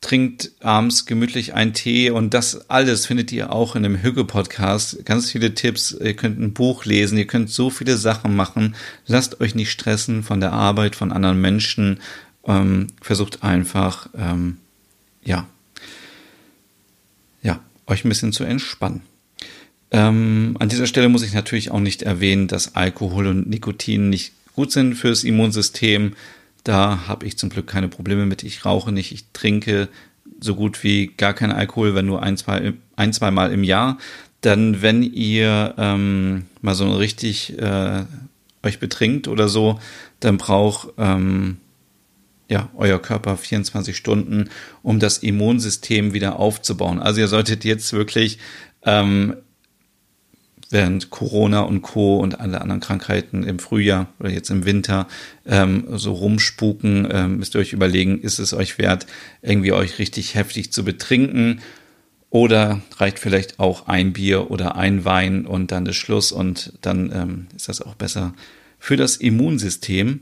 trinkt 0.00 0.52
abends 0.60 1.06
gemütlich 1.06 1.54
einen 1.54 1.72
Tee 1.72 2.10
und 2.10 2.34
das 2.34 2.68
alles 2.70 3.06
findet 3.06 3.32
ihr 3.32 3.52
auch 3.52 3.76
in 3.76 3.82
dem 3.82 4.02
Hügge-Podcast. 4.02 5.04
Ganz 5.04 5.30
viele 5.30 5.54
Tipps, 5.54 5.92
ihr 5.92 6.14
könnt 6.14 6.38
ein 6.38 6.52
Buch 6.52 6.84
lesen, 6.84 7.18
ihr 7.18 7.26
könnt 7.26 7.50
so 7.50 7.70
viele 7.70 7.96
Sachen 7.96 8.36
machen. 8.36 8.76
Lasst 9.06 9.40
euch 9.40 9.54
nicht 9.54 9.70
stressen 9.70 10.22
von 10.22 10.40
der 10.40 10.52
Arbeit, 10.52 10.96
von 10.96 11.12
anderen 11.12 11.40
Menschen. 11.40 12.00
Ähm, 12.46 12.88
versucht 13.00 13.42
einfach, 13.42 14.08
ähm, 14.16 14.58
ja, 15.24 15.46
ja, 17.42 17.58
euch 17.86 18.04
ein 18.04 18.08
bisschen 18.08 18.32
zu 18.32 18.44
entspannen. 18.44 19.02
Ähm, 19.96 20.56
an 20.58 20.68
dieser 20.68 20.86
Stelle 20.86 21.08
muss 21.08 21.22
ich 21.22 21.32
natürlich 21.32 21.70
auch 21.70 21.80
nicht 21.80 22.02
erwähnen, 22.02 22.48
dass 22.48 22.76
Alkohol 22.76 23.28
und 23.28 23.48
Nikotin 23.48 24.10
nicht 24.10 24.34
gut 24.54 24.70
sind 24.70 24.94
fürs 24.94 25.24
Immunsystem. 25.24 26.12
Da 26.64 27.08
habe 27.08 27.24
ich 27.24 27.38
zum 27.38 27.48
Glück 27.48 27.66
keine 27.66 27.88
Probleme 27.88 28.26
mit. 28.26 28.42
Ich 28.42 28.66
rauche 28.66 28.92
nicht, 28.92 29.10
ich 29.12 29.24
trinke 29.32 29.88
so 30.38 30.54
gut 30.54 30.84
wie 30.84 31.06
gar 31.16 31.32
keinen 31.32 31.52
Alkohol, 31.52 31.94
wenn 31.94 32.04
nur 32.04 32.22
ein, 32.22 32.36
zwei, 32.36 32.74
ein, 32.94 33.14
zwei 33.14 33.30
Mal 33.30 33.50
im 33.52 33.64
Jahr. 33.64 33.96
Dann, 34.42 34.82
wenn 34.82 35.02
ihr 35.02 35.74
ähm, 35.78 36.44
mal 36.60 36.74
so 36.74 36.92
richtig 36.92 37.58
äh, 37.58 38.04
euch 38.62 38.78
betrinkt 38.78 39.28
oder 39.28 39.48
so, 39.48 39.80
dann 40.20 40.36
braucht 40.36 40.88
ähm, 40.98 41.56
ja 42.50 42.68
euer 42.76 43.00
Körper 43.00 43.38
24 43.38 43.96
Stunden, 43.96 44.50
um 44.82 45.00
das 45.00 45.18
Immunsystem 45.18 46.12
wieder 46.12 46.38
aufzubauen. 46.38 46.98
Also 46.98 47.22
ihr 47.22 47.28
solltet 47.28 47.64
jetzt 47.64 47.94
wirklich 47.94 48.38
ähm, 48.84 49.36
während 50.70 51.10
Corona 51.10 51.60
und 51.60 51.82
Co. 51.82 52.18
und 52.18 52.40
alle 52.40 52.60
anderen 52.60 52.80
Krankheiten 52.80 53.44
im 53.44 53.58
Frühjahr 53.58 54.08
oder 54.18 54.30
jetzt 54.30 54.50
im 54.50 54.64
Winter 54.64 55.06
ähm, 55.46 55.84
so 55.92 56.12
rumspuken, 56.12 57.08
ähm, 57.10 57.38
müsst 57.38 57.54
ihr 57.54 57.60
euch 57.60 57.72
überlegen, 57.72 58.20
ist 58.20 58.38
es 58.38 58.52
euch 58.52 58.78
wert, 58.78 59.06
irgendwie 59.42 59.72
euch 59.72 59.98
richtig 59.98 60.34
heftig 60.34 60.72
zu 60.72 60.84
betrinken 60.84 61.60
oder 62.30 62.80
reicht 62.96 63.18
vielleicht 63.18 63.58
auch 63.58 63.86
ein 63.86 64.12
Bier 64.12 64.50
oder 64.50 64.76
ein 64.76 65.04
Wein 65.04 65.46
und 65.46 65.72
dann 65.72 65.86
ist 65.86 65.96
Schluss 65.96 66.32
und 66.32 66.72
dann 66.82 67.12
ähm, 67.12 67.46
ist 67.54 67.68
das 67.68 67.80
auch 67.80 67.94
besser 67.94 68.34
für 68.78 68.96
das 68.96 69.16
Immunsystem. 69.16 70.20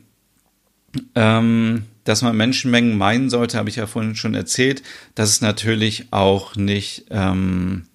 Ähm, 1.16 1.86
dass 2.04 2.22
man 2.22 2.36
Menschenmengen 2.36 2.96
meinen 2.96 3.30
sollte, 3.30 3.58
habe 3.58 3.68
ich 3.68 3.76
ja 3.76 3.86
vorhin 3.86 4.14
schon 4.14 4.34
erzählt. 4.34 4.82
Das 5.14 5.30
ist 5.30 5.42
natürlich 5.42 6.12
auch 6.12 6.54
nicht 6.54 7.06
ähm, 7.10 7.86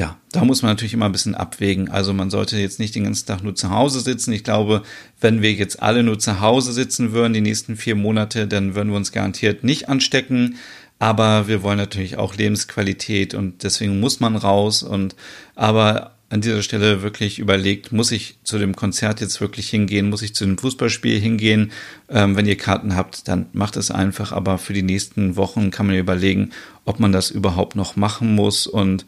ja, 0.00 0.16
da 0.32 0.46
muss 0.46 0.62
man 0.62 0.70
natürlich 0.70 0.94
immer 0.94 1.04
ein 1.04 1.12
bisschen 1.12 1.34
abwägen. 1.34 1.90
Also 1.90 2.14
man 2.14 2.30
sollte 2.30 2.56
jetzt 2.56 2.78
nicht 2.78 2.94
den 2.94 3.04
ganzen 3.04 3.26
Tag 3.26 3.42
nur 3.42 3.54
zu 3.54 3.68
Hause 3.68 4.00
sitzen. 4.00 4.32
Ich 4.32 4.44
glaube, 4.44 4.82
wenn 5.20 5.42
wir 5.42 5.52
jetzt 5.52 5.82
alle 5.82 6.02
nur 6.02 6.18
zu 6.18 6.40
Hause 6.40 6.72
sitzen 6.72 7.12
würden, 7.12 7.34
die 7.34 7.42
nächsten 7.42 7.76
vier 7.76 7.96
Monate, 7.96 8.46
dann 8.46 8.74
würden 8.74 8.88
wir 8.88 8.96
uns 8.96 9.12
garantiert 9.12 9.62
nicht 9.62 9.90
anstecken. 9.90 10.56
Aber 10.98 11.48
wir 11.48 11.62
wollen 11.62 11.76
natürlich 11.76 12.16
auch 12.16 12.34
Lebensqualität 12.34 13.34
und 13.34 13.62
deswegen 13.62 14.00
muss 14.00 14.20
man 14.20 14.36
raus. 14.36 14.82
Und 14.82 15.16
aber 15.54 16.12
an 16.30 16.40
dieser 16.40 16.62
Stelle 16.62 17.02
wirklich 17.02 17.38
überlegt, 17.38 17.92
muss 17.92 18.10
ich 18.10 18.38
zu 18.42 18.56
dem 18.56 18.74
Konzert 18.74 19.20
jetzt 19.20 19.38
wirklich 19.42 19.68
hingehen, 19.68 20.08
muss 20.08 20.22
ich 20.22 20.34
zu 20.34 20.46
dem 20.46 20.56
Fußballspiel 20.56 21.20
hingehen? 21.20 21.72
Ähm, 22.08 22.36
wenn 22.36 22.46
ihr 22.46 22.56
Karten 22.56 22.96
habt, 22.96 23.28
dann 23.28 23.48
macht 23.52 23.76
es 23.76 23.90
einfach. 23.90 24.32
Aber 24.32 24.56
für 24.56 24.72
die 24.72 24.82
nächsten 24.82 25.36
Wochen 25.36 25.70
kann 25.70 25.88
man 25.88 25.96
überlegen, 25.96 26.52
ob 26.86 27.00
man 27.00 27.12
das 27.12 27.30
überhaupt 27.30 27.76
noch 27.76 27.96
machen 27.96 28.34
muss 28.34 28.66
und 28.66 29.04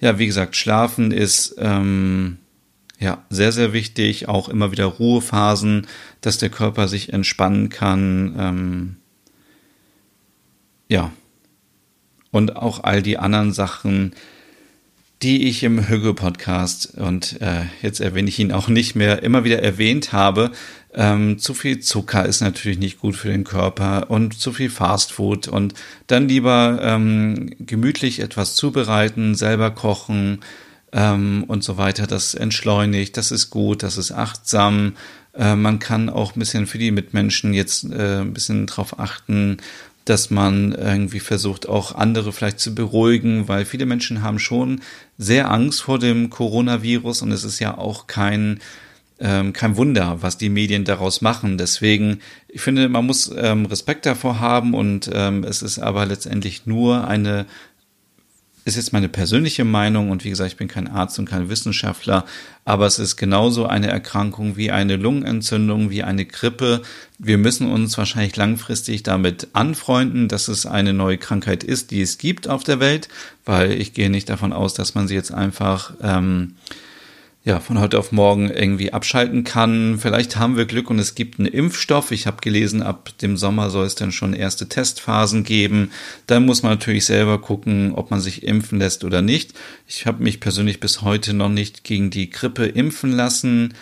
ja, 0.00 0.18
wie 0.18 0.26
gesagt, 0.26 0.56
Schlafen 0.56 1.10
ist 1.10 1.56
ähm, 1.58 2.38
ja 2.98 3.24
sehr, 3.30 3.52
sehr 3.52 3.72
wichtig. 3.72 4.28
Auch 4.28 4.48
immer 4.48 4.72
wieder 4.72 4.86
Ruhephasen, 4.86 5.86
dass 6.20 6.38
der 6.38 6.50
Körper 6.50 6.88
sich 6.88 7.12
entspannen 7.12 7.68
kann. 7.68 8.34
Ähm, 8.38 8.96
ja. 10.88 11.12
Und 12.30 12.56
auch 12.56 12.84
all 12.84 13.02
die 13.02 13.18
anderen 13.18 13.52
Sachen, 13.52 14.12
die 15.26 15.48
ich 15.48 15.64
im 15.64 15.88
Hügge-Podcast 15.88 16.98
und 16.98 17.40
äh, 17.40 17.62
jetzt 17.82 17.98
erwähne 17.98 18.28
ich 18.28 18.38
ihn 18.38 18.52
auch 18.52 18.68
nicht 18.68 18.94
mehr, 18.94 19.24
immer 19.24 19.42
wieder 19.42 19.60
erwähnt 19.60 20.12
habe. 20.12 20.52
Ähm, 20.94 21.40
zu 21.40 21.52
viel 21.52 21.80
Zucker 21.80 22.24
ist 22.26 22.42
natürlich 22.42 22.78
nicht 22.78 23.00
gut 23.00 23.16
für 23.16 23.30
den 23.30 23.42
Körper 23.42 24.08
und 24.08 24.38
zu 24.38 24.52
viel 24.52 24.70
Fastfood 24.70 25.48
und 25.48 25.74
dann 26.06 26.28
lieber 26.28 26.78
ähm, 26.80 27.50
gemütlich 27.58 28.20
etwas 28.20 28.54
zubereiten, 28.54 29.34
selber 29.34 29.72
kochen 29.72 30.42
ähm, 30.92 31.42
und 31.48 31.64
so 31.64 31.76
weiter. 31.76 32.06
Das 32.06 32.34
entschleunigt, 32.34 33.16
das 33.16 33.32
ist 33.32 33.50
gut, 33.50 33.82
das 33.82 33.96
ist 33.96 34.12
achtsam. 34.12 34.92
Äh, 35.34 35.56
man 35.56 35.80
kann 35.80 36.08
auch 36.08 36.36
ein 36.36 36.38
bisschen 36.38 36.68
für 36.68 36.78
die 36.78 36.92
Mitmenschen 36.92 37.52
jetzt 37.52 37.82
äh, 37.90 38.20
ein 38.20 38.32
bisschen 38.32 38.68
drauf 38.68 39.00
achten, 39.00 39.56
dass 40.06 40.30
man 40.30 40.72
irgendwie 40.72 41.20
versucht, 41.20 41.68
auch 41.68 41.94
andere 41.94 42.32
vielleicht 42.32 42.60
zu 42.60 42.74
beruhigen, 42.74 43.48
weil 43.48 43.64
viele 43.64 43.86
Menschen 43.86 44.22
haben 44.22 44.38
schon 44.38 44.80
sehr 45.18 45.50
Angst 45.50 45.82
vor 45.82 45.98
dem 45.98 46.30
Coronavirus 46.30 47.22
und 47.22 47.32
es 47.32 47.44
ist 47.44 47.58
ja 47.58 47.76
auch 47.76 48.06
kein 48.06 48.60
ähm, 49.18 49.52
kein 49.52 49.76
Wunder, 49.76 50.18
was 50.20 50.36
die 50.36 50.50
Medien 50.50 50.84
daraus 50.84 51.22
machen. 51.22 51.56
Deswegen, 51.56 52.20
ich 52.48 52.60
finde, 52.60 52.88
man 52.88 53.06
muss 53.06 53.32
ähm, 53.34 53.66
Respekt 53.66 54.04
davor 54.04 54.40
haben 54.40 54.74
und 54.74 55.10
ähm, 55.12 55.42
es 55.44 55.62
ist 55.62 55.78
aber 55.78 56.04
letztendlich 56.06 56.66
nur 56.66 57.08
eine 57.08 57.46
ist 58.66 58.74
jetzt 58.74 58.92
meine 58.92 59.08
persönliche 59.08 59.64
Meinung 59.64 60.10
und 60.10 60.24
wie 60.24 60.30
gesagt, 60.30 60.50
ich 60.50 60.56
bin 60.56 60.66
kein 60.66 60.88
Arzt 60.88 61.20
und 61.20 61.26
kein 61.26 61.48
Wissenschaftler, 61.48 62.24
aber 62.64 62.86
es 62.86 62.98
ist 62.98 63.16
genauso 63.16 63.66
eine 63.66 63.86
Erkrankung 63.86 64.56
wie 64.56 64.72
eine 64.72 64.96
Lungenentzündung, 64.96 65.88
wie 65.88 66.02
eine 66.02 66.24
Grippe. 66.24 66.82
Wir 67.16 67.38
müssen 67.38 67.70
uns 67.70 67.96
wahrscheinlich 67.96 68.34
langfristig 68.34 69.04
damit 69.04 69.46
anfreunden, 69.52 70.26
dass 70.26 70.48
es 70.48 70.66
eine 70.66 70.92
neue 70.92 71.16
Krankheit 71.16 71.62
ist, 71.62 71.92
die 71.92 72.02
es 72.02 72.18
gibt 72.18 72.48
auf 72.48 72.64
der 72.64 72.80
Welt, 72.80 73.08
weil 73.44 73.70
ich 73.70 73.94
gehe 73.94 74.10
nicht 74.10 74.28
davon 74.28 74.52
aus, 74.52 74.74
dass 74.74 74.96
man 74.96 75.06
sie 75.06 75.14
jetzt 75.14 75.32
einfach 75.32 75.92
ähm, 76.02 76.56
ja, 77.46 77.60
von 77.60 77.78
heute 77.78 77.96
auf 77.96 78.10
morgen 78.10 78.50
irgendwie 78.50 78.92
abschalten 78.92 79.44
kann. 79.44 80.00
Vielleicht 80.00 80.36
haben 80.36 80.56
wir 80.56 80.64
Glück 80.64 80.90
und 80.90 80.98
es 80.98 81.14
gibt 81.14 81.38
einen 81.38 81.46
Impfstoff. 81.46 82.10
Ich 82.10 82.26
habe 82.26 82.38
gelesen, 82.40 82.82
ab 82.82 83.16
dem 83.22 83.36
Sommer 83.36 83.70
soll 83.70 83.86
es 83.86 83.94
dann 83.94 84.10
schon 84.10 84.34
erste 84.34 84.68
Testphasen 84.68 85.44
geben. 85.44 85.92
Dann 86.26 86.44
muss 86.44 86.64
man 86.64 86.72
natürlich 86.72 87.06
selber 87.06 87.40
gucken, 87.40 87.92
ob 87.94 88.10
man 88.10 88.20
sich 88.20 88.42
impfen 88.42 88.80
lässt 88.80 89.04
oder 89.04 89.22
nicht. 89.22 89.54
Ich 89.86 90.06
habe 90.06 90.24
mich 90.24 90.40
persönlich 90.40 90.80
bis 90.80 91.02
heute 91.02 91.34
noch 91.34 91.48
nicht 91.48 91.84
gegen 91.84 92.10
die 92.10 92.30
Grippe 92.30 92.66
impfen 92.66 93.12
lassen 93.12 93.74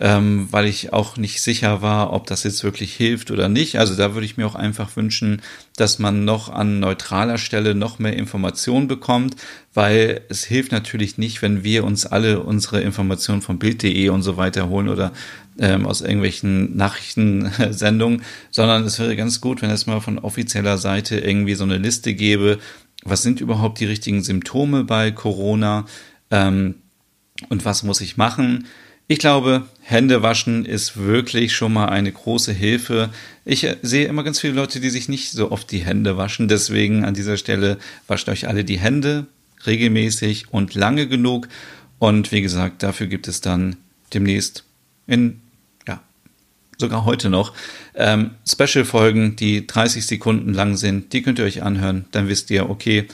ähm, 0.00 0.48
weil 0.50 0.64
ich 0.64 0.94
auch 0.94 1.18
nicht 1.18 1.42
sicher 1.42 1.82
war, 1.82 2.14
ob 2.14 2.26
das 2.26 2.42
jetzt 2.44 2.64
wirklich 2.64 2.94
hilft 2.94 3.30
oder 3.30 3.50
nicht. 3.50 3.78
Also 3.78 3.94
da 3.94 4.14
würde 4.14 4.24
ich 4.24 4.38
mir 4.38 4.46
auch 4.46 4.54
einfach 4.54 4.96
wünschen, 4.96 5.42
dass 5.76 5.98
man 5.98 6.24
noch 6.24 6.48
an 6.48 6.80
neutraler 6.80 7.36
Stelle 7.36 7.74
noch 7.74 7.98
mehr 7.98 8.16
Informationen 8.16 8.88
bekommt, 8.88 9.36
weil 9.74 10.22
es 10.30 10.44
hilft 10.44 10.72
natürlich 10.72 11.18
nicht, 11.18 11.42
wenn 11.42 11.64
wir 11.64 11.84
uns 11.84 12.06
alle 12.06 12.40
unsere 12.40 12.80
Informationen 12.80 13.42
von 13.42 13.58
Bild.de 13.58 14.08
und 14.08 14.22
so 14.22 14.38
weiter 14.38 14.70
holen 14.70 14.88
oder 14.88 15.12
ähm, 15.58 15.86
aus 15.86 16.00
irgendwelchen 16.00 16.74
Nachrichtensendungen, 16.76 18.22
sondern 18.50 18.84
es 18.84 18.98
wäre 18.98 19.16
ganz 19.16 19.42
gut, 19.42 19.60
wenn 19.60 19.70
es 19.70 19.86
mal 19.86 20.00
von 20.00 20.18
offizieller 20.18 20.78
Seite 20.78 21.18
irgendwie 21.18 21.54
so 21.54 21.64
eine 21.64 21.76
Liste 21.76 22.14
gäbe, 22.14 22.58
was 23.04 23.22
sind 23.22 23.42
überhaupt 23.42 23.80
die 23.80 23.86
richtigen 23.86 24.22
Symptome 24.22 24.84
bei 24.84 25.10
Corona 25.10 25.84
ähm, 26.30 26.76
und 27.50 27.66
was 27.66 27.82
muss 27.82 28.00
ich 28.00 28.16
machen. 28.16 28.66
Ich 29.10 29.18
glaube, 29.18 29.66
Hände 29.80 30.22
waschen 30.22 30.64
ist 30.64 30.96
wirklich 30.96 31.52
schon 31.52 31.72
mal 31.72 31.86
eine 31.86 32.12
große 32.12 32.52
Hilfe. 32.52 33.10
Ich 33.44 33.64
äh, 33.64 33.76
sehe 33.82 34.06
immer 34.06 34.22
ganz 34.22 34.38
viele 34.38 34.52
Leute, 34.52 34.78
die 34.78 34.88
sich 34.88 35.08
nicht 35.08 35.32
so 35.32 35.50
oft 35.50 35.68
die 35.72 35.80
Hände 35.80 36.16
waschen. 36.16 36.46
Deswegen 36.46 37.04
an 37.04 37.12
dieser 37.12 37.36
Stelle 37.36 37.78
wascht 38.06 38.28
euch 38.28 38.46
alle 38.46 38.64
die 38.64 38.78
Hände 38.78 39.26
regelmäßig 39.66 40.52
und 40.52 40.76
lange 40.76 41.08
genug. 41.08 41.48
Und 41.98 42.30
wie 42.30 42.40
gesagt, 42.40 42.84
dafür 42.84 43.08
gibt 43.08 43.26
es 43.26 43.40
dann 43.40 43.74
demnächst 44.14 44.62
in, 45.08 45.40
ja, 45.88 46.00
sogar 46.78 47.04
heute 47.04 47.30
noch, 47.30 47.52
ähm, 47.96 48.36
Special-Folgen, 48.48 49.34
die 49.34 49.66
30 49.66 50.06
Sekunden 50.06 50.54
lang 50.54 50.76
sind. 50.76 51.12
Die 51.12 51.22
könnt 51.22 51.40
ihr 51.40 51.46
euch 51.46 51.64
anhören. 51.64 52.04
Dann 52.12 52.28
wisst 52.28 52.48
ihr, 52.52 52.70
okay, 52.70 53.08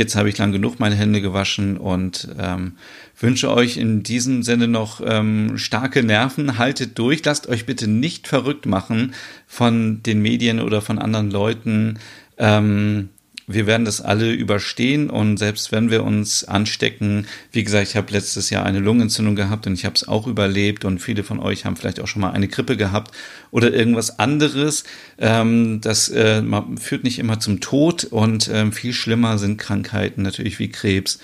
Jetzt 0.00 0.16
habe 0.16 0.30
ich 0.30 0.38
lang 0.38 0.50
genug 0.50 0.80
meine 0.80 0.94
Hände 0.94 1.20
gewaschen 1.20 1.76
und 1.76 2.26
ähm, 2.38 2.72
wünsche 3.20 3.52
euch 3.52 3.76
in 3.76 4.02
diesem 4.02 4.42
Sinne 4.42 4.66
noch 4.66 5.02
ähm, 5.04 5.58
starke 5.58 6.02
Nerven. 6.02 6.56
Haltet 6.56 6.98
durch, 6.98 7.22
lasst 7.22 7.46
euch 7.50 7.66
bitte 7.66 7.86
nicht 7.86 8.26
verrückt 8.26 8.64
machen 8.64 9.12
von 9.46 10.02
den 10.02 10.22
Medien 10.22 10.58
oder 10.58 10.80
von 10.80 10.98
anderen 10.98 11.30
Leuten. 11.30 11.98
Ähm, 12.38 13.10
wir 13.52 13.66
werden 13.66 13.84
das 13.84 14.00
alle 14.00 14.32
überstehen 14.32 15.10
und 15.10 15.36
selbst 15.36 15.72
wenn 15.72 15.90
wir 15.90 16.04
uns 16.04 16.44
anstecken, 16.44 17.26
wie 17.52 17.64
gesagt, 17.64 17.88
ich 17.88 17.96
habe 17.96 18.12
letztes 18.12 18.50
Jahr 18.50 18.64
eine 18.64 18.78
Lungenentzündung 18.78 19.36
gehabt 19.36 19.66
und 19.66 19.74
ich 19.74 19.84
habe 19.84 19.94
es 19.94 20.06
auch 20.06 20.26
überlebt 20.26 20.84
und 20.84 21.00
viele 21.00 21.24
von 21.24 21.40
euch 21.40 21.64
haben 21.64 21.76
vielleicht 21.76 22.00
auch 22.00 22.06
schon 22.06 22.22
mal 22.22 22.32
eine 22.32 22.48
Grippe 22.48 22.76
gehabt 22.76 23.12
oder 23.50 23.72
irgendwas 23.72 24.18
anderes. 24.18 24.84
Ähm, 25.18 25.80
das 25.80 26.08
äh, 26.08 26.42
führt 26.78 27.04
nicht 27.04 27.18
immer 27.18 27.40
zum 27.40 27.60
Tod 27.60 28.04
und 28.04 28.50
ähm, 28.52 28.72
viel 28.72 28.92
schlimmer 28.92 29.38
sind 29.38 29.58
Krankheiten 29.58 30.22
natürlich 30.22 30.58
wie 30.58 30.70
Krebs 30.70 31.18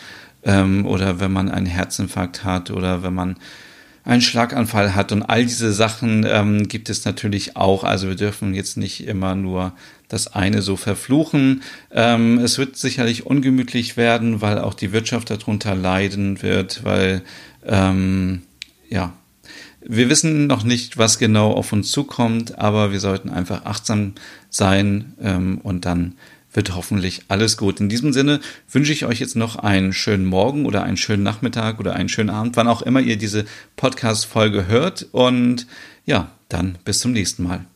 ähm, 0.44 0.86
oder 0.86 1.20
wenn 1.20 1.32
man 1.32 1.50
einen 1.50 1.66
Herzinfarkt 1.66 2.44
hat 2.44 2.70
oder 2.70 3.02
wenn 3.02 3.14
man 3.14 3.36
einen 4.06 4.22
Schlaganfall 4.22 4.94
hat 4.94 5.10
und 5.10 5.24
all 5.24 5.44
diese 5.44 5.72
Sachen 5.72 6.24
ähm, 6.28 6.68
gibt 6.68 6.88
es 6.88 7.04
natürlich 7.04 7.56
auch. 7.56 7.82
Also 7.82 8.06
wir 8.06 8.14
dürfen 8.14 8.54
jetzt 8.54 8.76
nicht 8.76 9.06
immer 9.06 9.34
nur 9.34 9.72
das 10.08 10.28
eine 10.28 10.62
so 10.62 10.76
verfluchen. 10.76 11.62
Ähm, 11.90 12.38
es 12.38 12.58
wird 12.58 12.76
sicherlich 12.76 13.26
ungemütlich 13.26 13.96
werden, 13.96 14.40
weil 14.40 14.58
auch 14.58 14.74
die 14.74 14.92
Wirtschaft 14.92 15.30
darunter 15.30 15.74
leiden 15.74 16.42
wird, 16.42 16.84
weil 16.84 17.22
ähm, 17.64 18.42
ja, 18.88 19.12
wir 19.88 20.08
wissen 20.08 20.46
noch 20.46 20.64
nicht, 20.64 20.98
was 20.98 21.18
genau 21.18 21.52
auf 21.52 21.72
uns 21.72 21.90
zukommt, 21.90 22.58
aber 22.58 22.92
wir 22.92 23.00
sollten 23.00 23.30
einfach 23.30 23.64
achtsam 23.64 24.14
sein 24.50 25.14
ähm, 25.20 25.58
und 25.62 25.84
dann 25.84 26.14
wird 26.52 26.74
hoffentlich 26.74 27.22
alles 27.28 27.56
gut. 27.56 27.80
In 27.80 27.88
diesem 27.88 28.12
Sinne 28.12 28.40
wünsche 28.70 28.92
ich 28.92 29.04
euch 29.04 29.20
jetzt 29.20 29.36
noch 29.36 29.56
einen 29.56 29.92
schönen 29.92 30.24
Morgen 30.24 30.64
oder 30.64 30.82
einen 30.82 30.96
schönen 30.96 31.22
Nachmittag 31.22 31.78
oder 31.78 31.94
einen 31.94 32.08
schönen 32.08 32.30
Abend, 32.30 32.56
wann 32.56 32.66
auch 32.66 32.82
immer 32.82 33.00
ihr 33.00 33.16
diese 33.16 33.44
Podcast-Folge 33.76 34.66
hört. 34.66 35.06
Und 35.12 35.66
ja, 36.06 36.32
dann 36.48 36.78
bis 36.84 37.00
zum 37.00 37.12
nächsten 37.12 37.42
Mal. 37.42 37.66